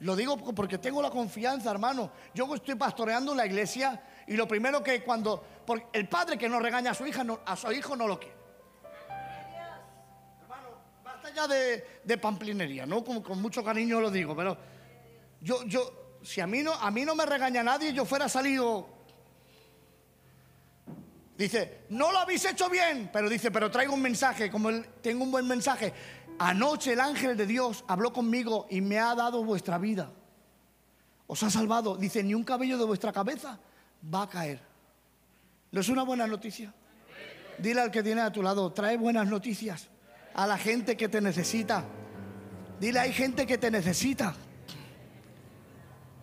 [0.00, 2.12] Lo digo porque tengo la confianza, hermano.
[2.32, 5.44] Yo estoy pastoreando la iglesia y lo primero que cuando.
[5.92, 8.36] El padre que no regaña a su hija, no- a su hijo no lo quiere.
[10.42, 10.68] Hermano,
[11.04, 13.02] basta ya de, de pamplinería, ¿no?
[13.04, 14.56] Con, con mucho cariño lo digo, pero
[15.40, 18.96] yo, yo, si a mí no, a mí no me regaña nadie, yo fuera salido.
[21.36, 25.22] Dice, no lo habéis hecho bien, pero dice, pero traigo un mensaje, como el- tengo
[25.24, 25.92] un buen mensaje.
[26.38, 30.12] Anoche el ángel de Dios habló conmigo y me ha dado vuestra vida.
[31.26, 31.96] Os ha salvado.
[31.96, 33.58] Dice, ni un cabello de vuestra cabeza
[34.12, 34.60] va a caer.
[35.72, 36.72] ¿No es una buena noticia?
[37.58, 39.88] Dile al que tiene a tu lado, trae buenas noticias
[40.34, 41.84] a la gente que te necesita.
[42.78, 44.34] Dile, hay gente que te necesita.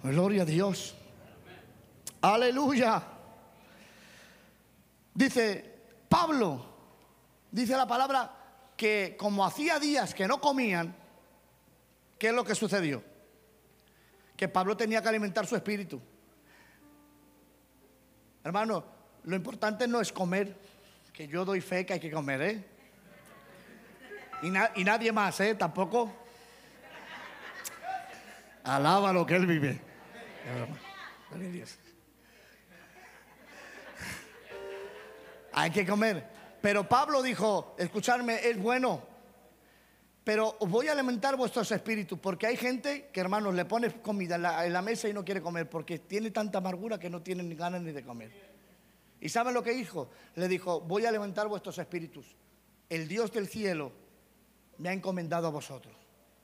[0.01, 0.95] Gloria a Dios.
[2.21, 3.03] Aleluya.
[5.13, 5.75] Dice
[6.07, 6.65] Pablo,
[7.51, 8.34] dice la palabra
[8.75, 10.95] que como hacía días que no comían,
[12.19, 13.03] ¿qué es lo que sucedió?
[14.35, 16.01] Que Pablo tenía que alimentar su espíritu.
[18.43, 18.85] Hermano,
[19.23, 20.55] lo importante no es comer,
[21.13, 22.63] que yo doy fe que hay que comer, ¿eh?
[24.43, 24.47] Y,
[24.81, 25.55] y nadie más, ¿eh?
[25.55, 26.13] Tampoco.
[28.63, 29.79] Alaba lo que él vive.
[35.53, 36.34] Hay que comer.
[36.65, 38.99] Pero Pablo dijo, escuchadme, es bueno.
[40.23, 44.41] Pero voy a alimentar vuestros espíritus, porque hay gente que, hermanos, le pones comida en
[44.41, 47.43] la, en la mesa y no quiere comer, porque tiene tanta amargura que no tiene
[47.43, 48.31] ni ganas ni de comer.
[49.21, 50.09] ¿Y saben lo que dijo?
[50.33, 52.35] Le dijo, voy a alimentar vuestros espíritus.
[52.89, 53.91] El Dios del cielo
[54.79, 55.95] me ha encomendado a vosotros.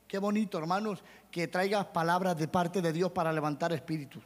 [0.06, 1.02] Qué bonito, hermanos,
[1.32, 4.22] que traigas palabras de parte de Dios para levantar espíritus.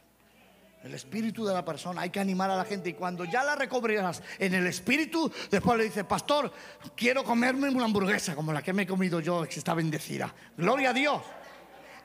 [0.83, 2.89] El espíritu de la persona, hay que animar a la gente.
[2.89, 6.51] Y cuando ya la recobras en el espíritu, después le dice, pastor,
[6.95, 10.33] quiero comerme una hamburguesa como la que me he comido yo, que está bendecida.
[10.55, 11.21] Gloria a Dios.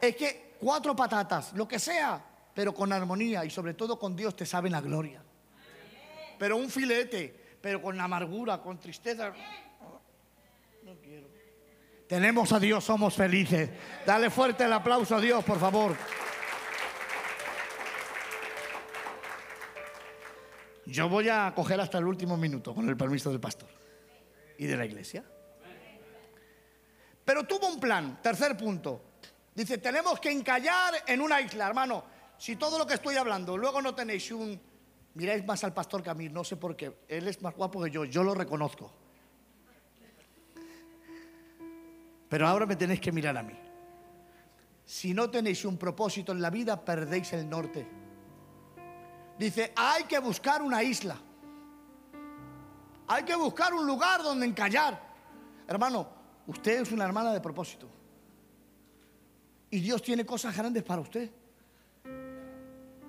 [0.00, 2.20] Es que cuatro patatas, lo que sea,
[2.54, 5.22] pero con armonía y sobre todo con Dios te saben la gloria.
[6.38, 9.32] Pero un filete, pero con amargura, con tristeza.
[10.82, 11.28] No quiero.
[12.08, 13.70] Tenemos a Dios, somos felices.
[14.04, 15.96] Dale fuerte el aplauso a Dios, por favor.
[20.86, 23.68] Yo voy a coger hasta el último minuto, con el permiso del pastor
[24.58, 25.24] y de la iglesia.
[27.24, 29.12] Pero tuvo un plan, tercer punto.
[29.54, 32.04] Dice, tenemos que encallar en una isla, hermano.
[32.36, 34.60] Si todo lo que estoy hablando, luego no tenéis un...
[35.14, 37.04] Miráis más al pastor que a mí, no sé por qué.
[37.06, 38.92] Él es más guapo que yo, yo lo reconozco.
[42.28, 43.54] Pero ahora me tenéis que mirar a mí.
[44.84, 47.86] Si no tenéis un propósito en la vida, perdéis el norte.
[49.38, 51.16] Dice, hay que buscar una isla.
[53.08, 55.00] Hay que buscar un lugar donde encallar.
[55.66, 56.08] Hermano,
[56.46, 57.88] usted es una hermana de propósito.
[59.70, 61.30] Y Dios tiene cosas grandes para usted.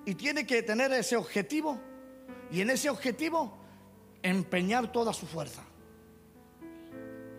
[0.06, 1.80] Y tiene que tener ese objetivo.
[2.52, 3.58] Y en ese objetivo
[4.22, 5.64] empeñar toda su fuerza.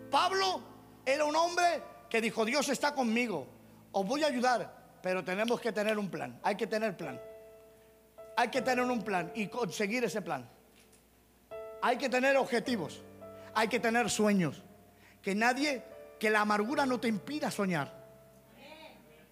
[0.09, 0.61] Pablo
[1.05, 3.47] era un hombre que dijo, Dios está conmigo,
[3.91, 7.19] os voy a ayudar, pero tenemos que tener un plan, hay que tener plan.
[8.37, 10.49] Hay que tener un plan y conseguir ese plan.
[11.81, 13.01] Hay que tener objetivos,
[13.53, 14.61] hay que tener sueños.
[15.21, 15.83] Que nadie,
[16.19, 18.05] que la amargura no te impida soñar.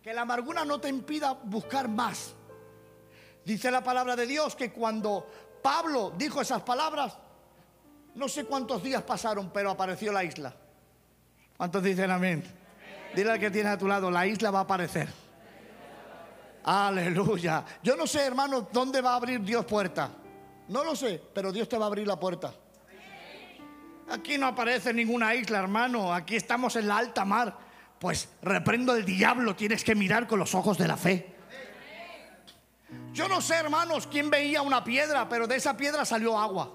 [0.01, 2.34] Que la amargura no te impida buscar más.
[3.45, 5.28] Dice la palabra de Dios que cuando
[5.62, 7.18] Pablo dijo esas palabras,
[8.16, 10.54] no sé cuántos días pasaron, pero apareció la isla.
[11.58, 12.43] ¿Cuántos dicen amén?
[13.16, 15.22] Dile al que tiene a tu lado, la isla va a aparecer.
[16.64, 17.66] Aleluya.
[17.82, 20.09] Yo no sé, hermano, dónde va a abrir Dios puerta.
[20.70, 22.53] No lo sé, pero Dios te va a abrir la puerta.
[24.09, 26.14] Aquí no aparece ninguna isla, hermano.
[26.14, 27.57] Aquí estamos en la alta mar.
[27.99, 31.34] Pues reprendo el diablo, tienes que mirar con los ojos de la fe.
[33.14, 36.72] Yo no sé, hermanos, quién veía una piedra, pero de esa piedra salió agua.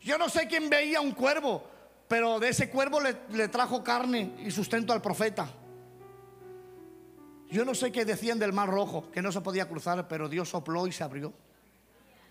[0.00, 1.68] Yo no sé quién veía un cuervo,
[2.06, 5.48] pero de ese cuervo le, trajo carne y sustento al profeta.
[7.50, 10.48] Yo no sé qué decían del mar rojo, que no se podía cruzar, pero Dios
[10.48, 11.32] sopló y se abrió.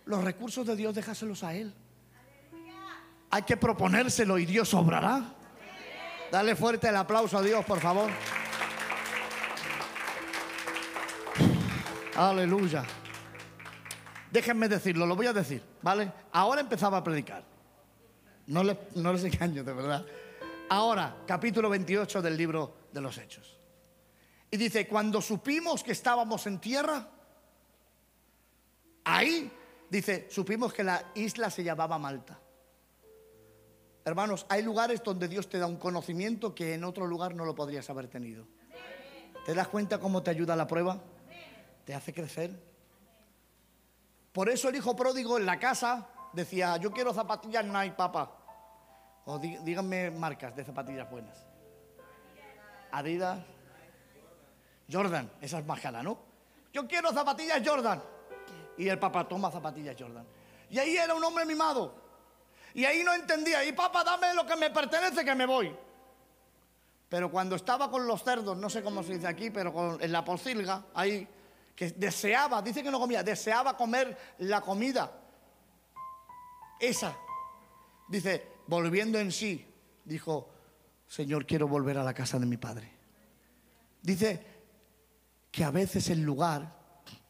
[0.05, 1.73] Los recursos de Dios déjaselos a Él.
[3.31, 5.33] Hay que proponérselo y Dios obrará.
[6.31, 8.11] Dale fuerte el aplauso a Dios, por favor.
[12.15, 12.83] Aleluya.
[14.31, 16.11] Déjenme decirlo, lo voy a decir, ¿vale?
[16.31, 17.43] Ahora empezaba a predicar.
[18.47, 20.05] No les, no les engaño, de verdad.
[20.69, 23.57] Ahora, capítulo 28 del libro de los Hechos.
[24.55, 27.05] Y dice, cuando supimos que estábamos en tierra,
[29.03, 29.51] ahí,
[29.89, 32.39] dice, supimos que la isla se llamaba Malta.
[34.05, 37.53] Hermanos, hay lugares donde Dios te da un conocimiento que en otro lugar no lo
[37.53, 38.47] podrías haber tenido.
[39.45, 41.01] ¿Te das cuenta cómo te ayuda la prueba?
[41.83, 42.57] Te hace crecer.
[44.31, 48.37] Por eso el hijo pródigo en la casa decía, yo quiero zapatillas Nike, papá.
[49.25, 51.45] O díganme marcas de zapatillas buenas.
[52.93, 53.54] Adidas.
[54.91, 56.17] Jordan, esa es más cara, ¿no?
[56.73, 58.01] Yo quiero zapatillas Jordan.
[58.77, 60.25] Y el papá toma zapatillas Jordan.
[60.69, 61.95] Y ahí era un hombre mimado.
[62.73, 63.63] Y ahí no entendía.
[63.63, 65.73] Y papá, dame lo que me pertenece que me voy.
[67.07, 70.25] Pero cuando estaba con los cerdos, no sé cómo se dice aquí, pero en la
[70.25, 71.27] pocilga, ahí,
[71.75, 75.11] que deseaba, dice que no comía, deseaba comer la comida
[76.79, 77.15] esa.
[78.07, 79.65] Dice, volviendo en sí,
[80.03, 80.49] dijo,
[81.07, 82.91] Señor, quiero volver a la casa de mi padre.
[84.01, 84.54] Dice
[85.55, 86.75] que a veces el lugar,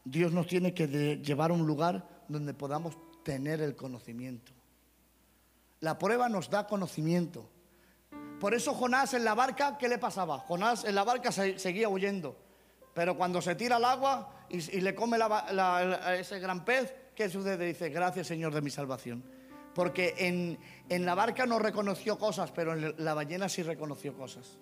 [0.03, 4.51] Dios nos tiene que llevar a un lugar donde podamos tener el conocimiento.
[5.81, 7.47] La prueba nos da conocimiento.
[8.39, 10.39] Por eso Jonás en la barca, ¿qué le pasaba?
[10.39, 12.35] Jonás en la barca seguía huyendo.
[12.95, 15.19] Pero cuando se tira al agua y, le come
[16.17, 17.63] ese gran pez, ¿qué sucede?
[17.63, 19.23] Dice, gracias Señor de mi salvación.
[19.75, 20.57] Porque en,
[20.89, 24.57] en, la barca no reconoció cosas, pero en la ballena sí reconoció cosas.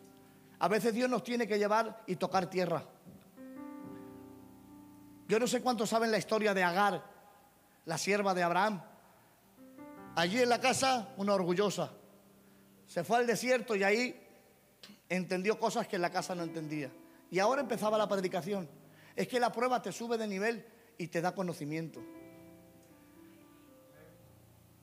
[0.59, 2.83] A veces Dios nos tiene que llevar y tocar tierra.
[5.27, 7.03] Yo no sé cuántos saben la historia de Agar,
[7.85, 8.81] la sierva de Abraham.
[10.15, 11.91] Allí en la casa, una orgullosa.
[12.87, 14.19] Se fue al desierto y ahí
[15.09, 16.91] entendió cosas que en la casa no entendía.
[17.31, 18.69] Y ahora empezaba la predicación.
[19.15, 20.65] Es que la prueba te sube de nivel
[20.97, 22.01] y te da conocimiento.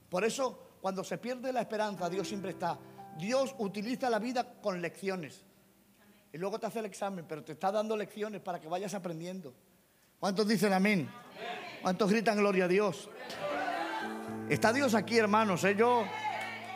[0.09, 2.78] Por eso, cuando se pierde la esperanza, Dios siempre está.
[3.16, 5.45] Dios utiliza la vida con lecciones.
[6.32, 9.55] Y luego te hace el examen, pero te está dando lecciones para que vayas aprendiendo.
[10.21, 11.11] ¿Cuántos dicen amén?
[11.81, 13.09] ¿Cuántos gritan gloria a Dios?
[14.51, 15.64] Está Dios aquí, hermanos.
[15.64, 15.75] ¿eh?
[15.75, 16.05] Yo,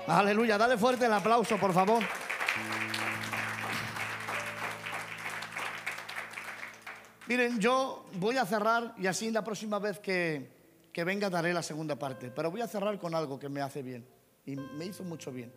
[0.07, 2.03] aleluya, dale fuerte el aplauso, por favor.
[7.26, 10.51] Miren, yo voy a cerrar y así la próxima vez que,
[10.90, 12.30] que venga daré la segunda parte.
[12.30, 14.07] Pero voy a cerrar con algo que me hace bien
[14.47, 15.53] y me hizo mucho bien.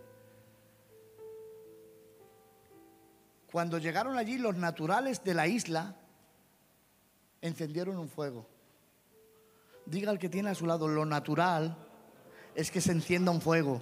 [3.50, 5.96] Cuando llegaron allí los naturales de la isla,
[7.42, 8.48] encendieron un fuego.
[9.86, 11.78] Diga al que tiene a su lado, lo natural
[12.56, 13.82] es que se encienda un fuego.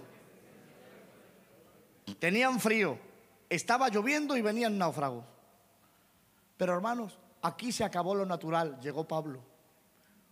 [2.20, 3.00] Tenían frío,
[3.50, 5.26] estaba lloviendo y venían náufragos.
[6.58, 9.42] Pero hermanos, aquí se acabó lo natural, llegó Pablo.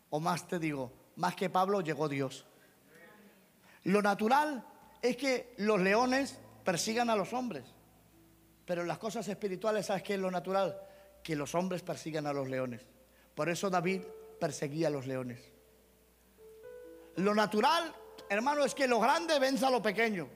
[0.10, 2.46] O más te digo, más que Pablo llegó Dios.
[3.86, 4.66] Lo natural
[5.02, 7.66] es que los leones persigan a los hombres.
[8.66, 10.80] Pero en las cosas espirituales, ¿sabes qué es lo natural?
[11.22, 12.86] Que los hombres persigan a los leones.
[13.36, 14.02] Por eso David
[14.40, 15.40] perseguía a los leones.
[17.16, 17.94] Lo natural,
[18.30, 20.28] hermano, es que lo grande venza a lo pequeño.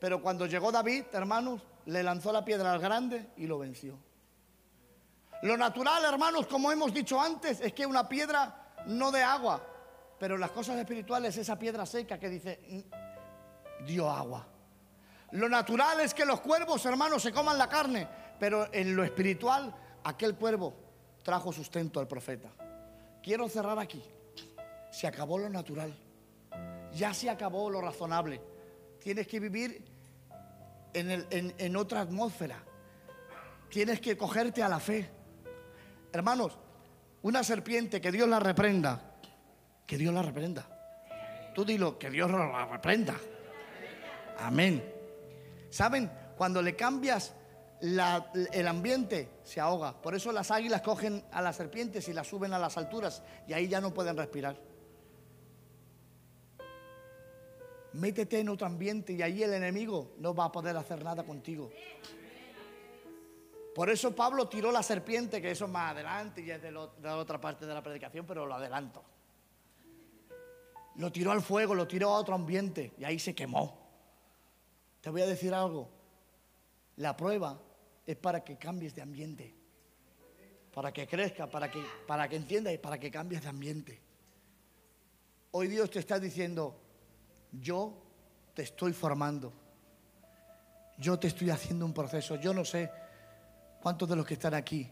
[0.00, 3.98] Pero cuando llegó David, hermanos, le lanzó la piedra al grande y lo venció.
[5.42, 9.62] Lo natural, hermanos, como hemos dicho antes, es que una piedra no de agua,
[10.18, 14.46] pero las cosas espirituales, esa piedra seca que dice, mm, dio agua.
[15.32, 18.08] Lo natural es que los cuervos, hermanos, se coman la carne,
[18.38, 19.74] pero en lo espiritual,
[20.04, 20.83] aquel cuervo
[21.24, 22.48] trajo sustento al profeta.
[23.20, 24.02] Quiero cerrar aquí.
[24.92, 25.92] Se acabó lo natural.
[26.92, 28.40] Ya se acabó lo razonable.
[29.00, 29.84] Tienes que vivir
[30.92, 32.62] en, en otra atmósfera.
[33.68, 35.10] Tienes que cogerte a la fe.
[36.12, 36.56] Hermanos,
[37.22, 39.16] una serpiente que Dios la reprenda,
[39.86, 40.68] que Dios la reprenda.
[41.54, 43.16] Tú dilo, que Dios la reprenda.
[44.38, 44.84] Amén.
[45.70, 46.10] ¿Saben?
[46.36, 47.34] Cuando le cambias
[47.84, 50.00] el ambiente, se ahoga.
[50.00, 53.52] Por eso las águilas cogen a las serpientes y las suben a las alturas y
[53.52, 54.56] ahí ya no pueden respirar.
[57.92, 61.70] Métete en otro ambiente y ahí el enemigo no va a poder hacer nada contigo.
[63.74, 67.40] Por eso Pablo tiró la serpiente, que eso más adelante y es de, la otra
[67.40, 69.04] parte de la predicación, pero lo adelanto.
[70.96, 73.78] Lo tiró al fuego, lo tiró a otro ambiente y ahí se quemó.
[75.00, 75.90] Te voy a decir algo.
[76.96, 77.60] La prueba
[78.06, 79.54] es para que cambies de ambiente,
[80.72, 84.00] para que crezca, para que, para que entiendas y para que cambies de ambiente.
[85.52, 86.76] Hoy Dios te está diciendo,
[87.52, 88.02] yo
[88.54, 89.52] te estoy formando,
[90.98, 92.90] yo te estoy haciendo un proceso, yo no sé
[93.80, 94.90] cuántos de los que están aquí,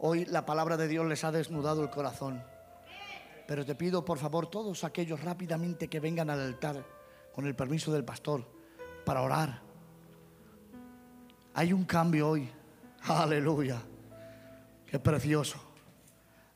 [0.00, 2.42] hoy la palabra de Dios les ha desnudado el corazón.
[3.46, 6.84] Pero te pido, por favor, todos aquellos rápidamente que vengan al altar,
[7.34, 8.46] con el permiso del pastor,
[9.04, 9.63] para orar.
[11.54, 12.48] Hay un cambio hoy.
[13.02, 13.80] Aleluya.
[14.86, 15.58] Qué precioso.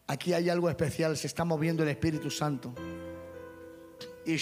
[0.08, 1.16] Aquí hay algo especial.
[1.16, 2.74] Se está moviendo el Espíritu Santo.
[4.26, 4.36] Y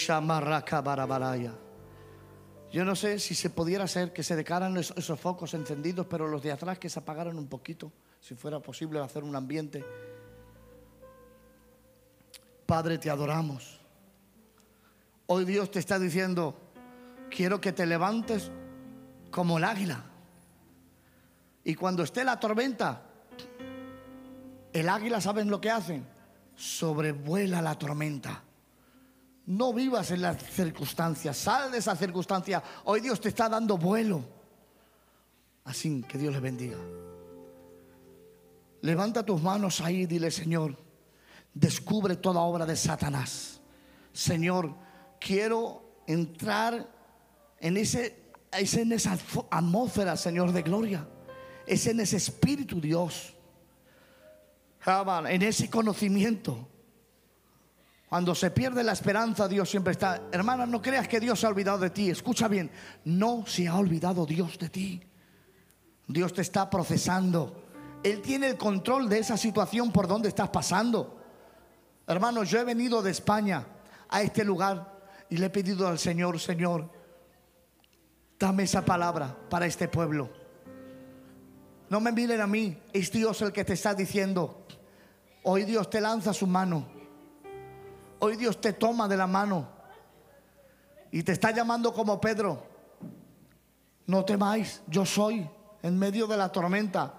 [0.83, 1.53] barabaraya.
[2.73, 6.43] Yo no sé si se pudiera hacer que se decaran esos, focos encendidos, pero los
[6.43, 9.85] de atrás que se apagaran un poquito, si fuera posible hacer un ambiente.
[12.67, 13.81] Padre, te adoramos.
[15.27, 16.57] Hoy Dios te está diciendo,
[17.31, 18.51] quiero que te levantes
[19.31, 20.05] como el águila.
[21.67, 23.03] Y cuando esté la tormenta,
[24.73, 26.07] el águila, ¿saben lo que hacen?
[26.55, 28.41] Sobrevuela la tormenta.
[29.47, 32.63] No vivas en las circunstancias, sal de esa circunstancia.
[32.85, 34.23] Hoy Dios te está dando vuelo.
[35.65, 36.79] Así que Dios le bendiga.
[38.83, 40.79] Levanta tus manos ahí y dile, Señor,
[41.53, 43.61] descubre toda obra de Satanás.
[44.13, 44.73] Señor,
[45.19, 46.89] quiero entrar
[47.59, 49.19] en, ese, en esa
[49.51, 51.09] atmósfera, Señor, de gloria.
[51.67, 53.35] Es en ese espíritu, Dios.
[55.29, 56.69] En ese conocimiento.
[58.09, 60.23] Cuando se pierde la esperanza, Dios siempre está.
[60.31, 62.09] Hermana, no creas que Dios se ha olvidado de ti.
[62.09, 62.71] Escucha bien,
[63.05, 65.03] no se ha olvidado Dios de ti.
[66.07, 67.65] Dios te está procesando.
[68.05, 71.21] Él tiene el control de esa situación por donde estás pasando.
[72.07, 73.67] Hermano, yo he venido de España
[74.09, 76.89] a este lugar y le he pedido al Señor, Señor,
[78.39, 80.31] Dame esa palabra para este pueblo.
[81.89, 84.67] No me miren a mí, es Dios el que te está diciendo.
[85.45, 86.87] Hoy Dios te lanza su mano.
[88.19, 89.69] Hoy Dios te toma de la mano.
[91.13, 92.67] Y te está llamando como Pedro.
[94.07, 95.49] No temáis, yo soy
[95.83, 97.15] en medio de la tormenta.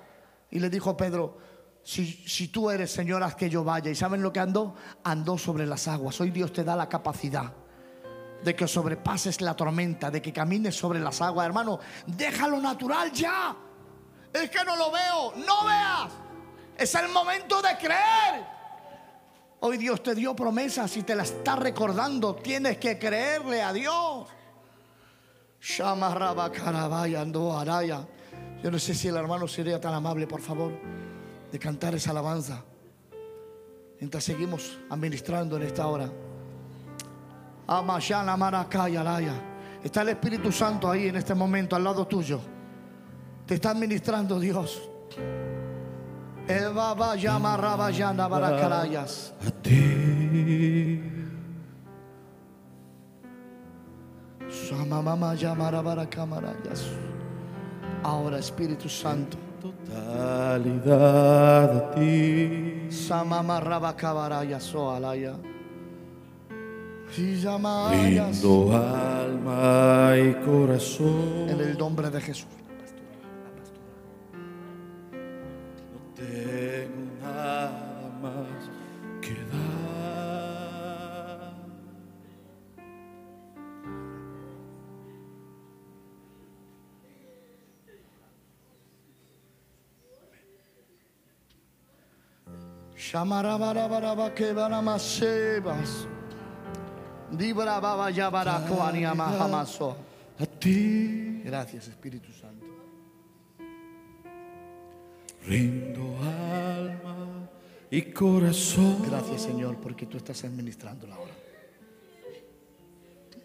[0.52, 1.38] Y le dijo Pedro,
[1.84, 3.90] si, si, tú eres Señor, haz que yo vaya.
[3.90, 4.76] ¿Y saben lo que andó?
[5.04, 6.20] Andó sobre las aguas.
[6.20, 7.54] Hoy Dios te da la capacidad
[8.44, 11.46] de que sobrepases la tormenta, de que camines sobre las aguas.
[11.46, 13.56] Hermano, déjalo natural ya.
[14.44, 16.12] Es que no lo veo, no veas.
[16.78, 18.46] Es el momento de creer.
[19.60, 22.36] Hoy Dios te dio promesas y te la está recordando.
[22.36, 24.28] Tienes que creerle a Dios.
[28.64, 30.72] Yo no sé si el hermano sería tan amable, por favor,
[31.52, 32.64] de cantar esa alabanza.
[34.00, 36.12] Mientras seguimos administrando en esta hora.
[39.84, 42.40] Está el Espíritu Santo ahí en este momento al lado tuyo
[43.48, 44.82] te está administrando Dios.
[46.48, 49.34] Eva vaya marrabayana barakarayas.
[49.46, 51.02] A ti.
[54.50, 56.86] Sama mamá llamará barakamarayas.
[58.04, 59.38] Ahora Espíritu Santo.
[59.62, 60.92] Totalidad
[61.76, 62.88] a ti.
[62.90, 65.36] Sama mamá cabarayas o oh, alaya.
[67.18, 68.44] Y llamarás.
[68.44, 71.50] alma y corazón.
[71.50, 72.67] En el nombre de Jesús.
[100.40, 102.66] A ti Gracias, Espíritu Santo.
[105.46, 107.50] rindo alma
[107.90, 109.02] y corazón.
[109.08, 111.34] Gracias, Señor, porque tú estás administrando la hora.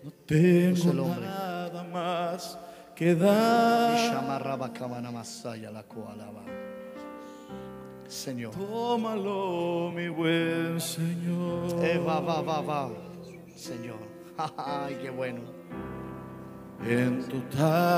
[0.02, 1.26] No tengo el hombre.
[1.26, 2.58] nada más
[2.96, 3.94] que dar.
[6.42, 6.71] La.
[8.12, 8.52] Señor.
[8.52, 11.82] Tómalo, mi buen Señor.
[11.82, 12.90] Eh, va, va, va, va.
[13.56, 13.96] Señor.
[14.58, 15.40] Ay, qué bueno.
[16.86, 17.96] En totalidad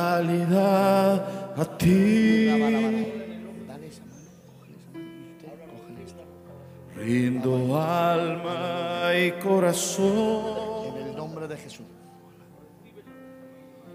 [1.59, 2.47] a ti.
[2.47, 2.63] Usted
[5.69, 6.23] cógele esta.
[6.95, 10.95] Rindo alma y corazón.
[10.97, 11.87] En el nombre de Jesús.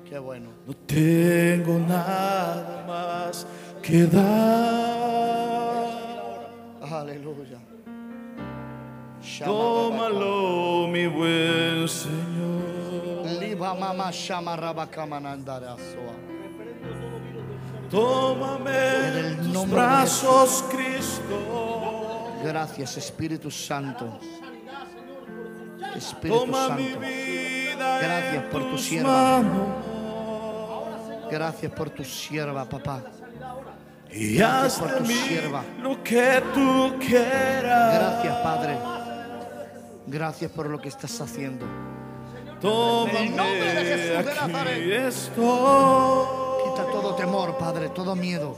[0.08, 0.50] Qué bueno.
[0.68, 3.48] No tengo nada más
[3.82, 5.29] que dar.
[6.92, 7.60] Aleluya.
[9.46, 13.26] Tómalo, mi buen Señor.
[13.40, 13.76] Liba
[14.56, 16.16] rabakamanandara soa.
[17.92, 22.40] Tómame En el tus de brazos, Cristo.
[22.44, 24.20] Gracias, Espíritu Santo.
[25.96, 27.00] Espíritu Toma Santo.
[27.78, 29.44] Gracias por tu sierva.
[31.30, 33.04] Gracias por tu sierva, papá.
[34.12, 35.64] Y haz por de tu mí sierva.
[35.82, 37.94] lo que tú quieras.
[37.94, 38.78] Gracias, Padre.
[40.08, 41.66] Gracias por lo que estás haciendo.
[42.60, 45.08] Tómame, En el nombre de Jesús de Nazaret.
[45.08, 46.26] estoy.
[46.64, 48.58] Quita todo temor, Padre, todo miedo.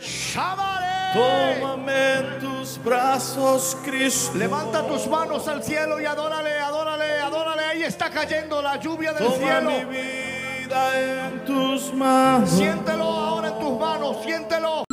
[0.00, 0.86] ¡Shámale!
[1.12, 4.36] Tómame en tus brazos, Cristo.
[4.38, 7.62] Levanta tus manos al cielo y adórale, adórale, adórale.
[7.64, 9.70] Ahí está cayendo la lluvia del Toma cielo.
[9.70, 9.84] mi
[10.68, 12.46] vida.
[12.46, 14.87] Siéntelo ahora en tus manos, siéntelo.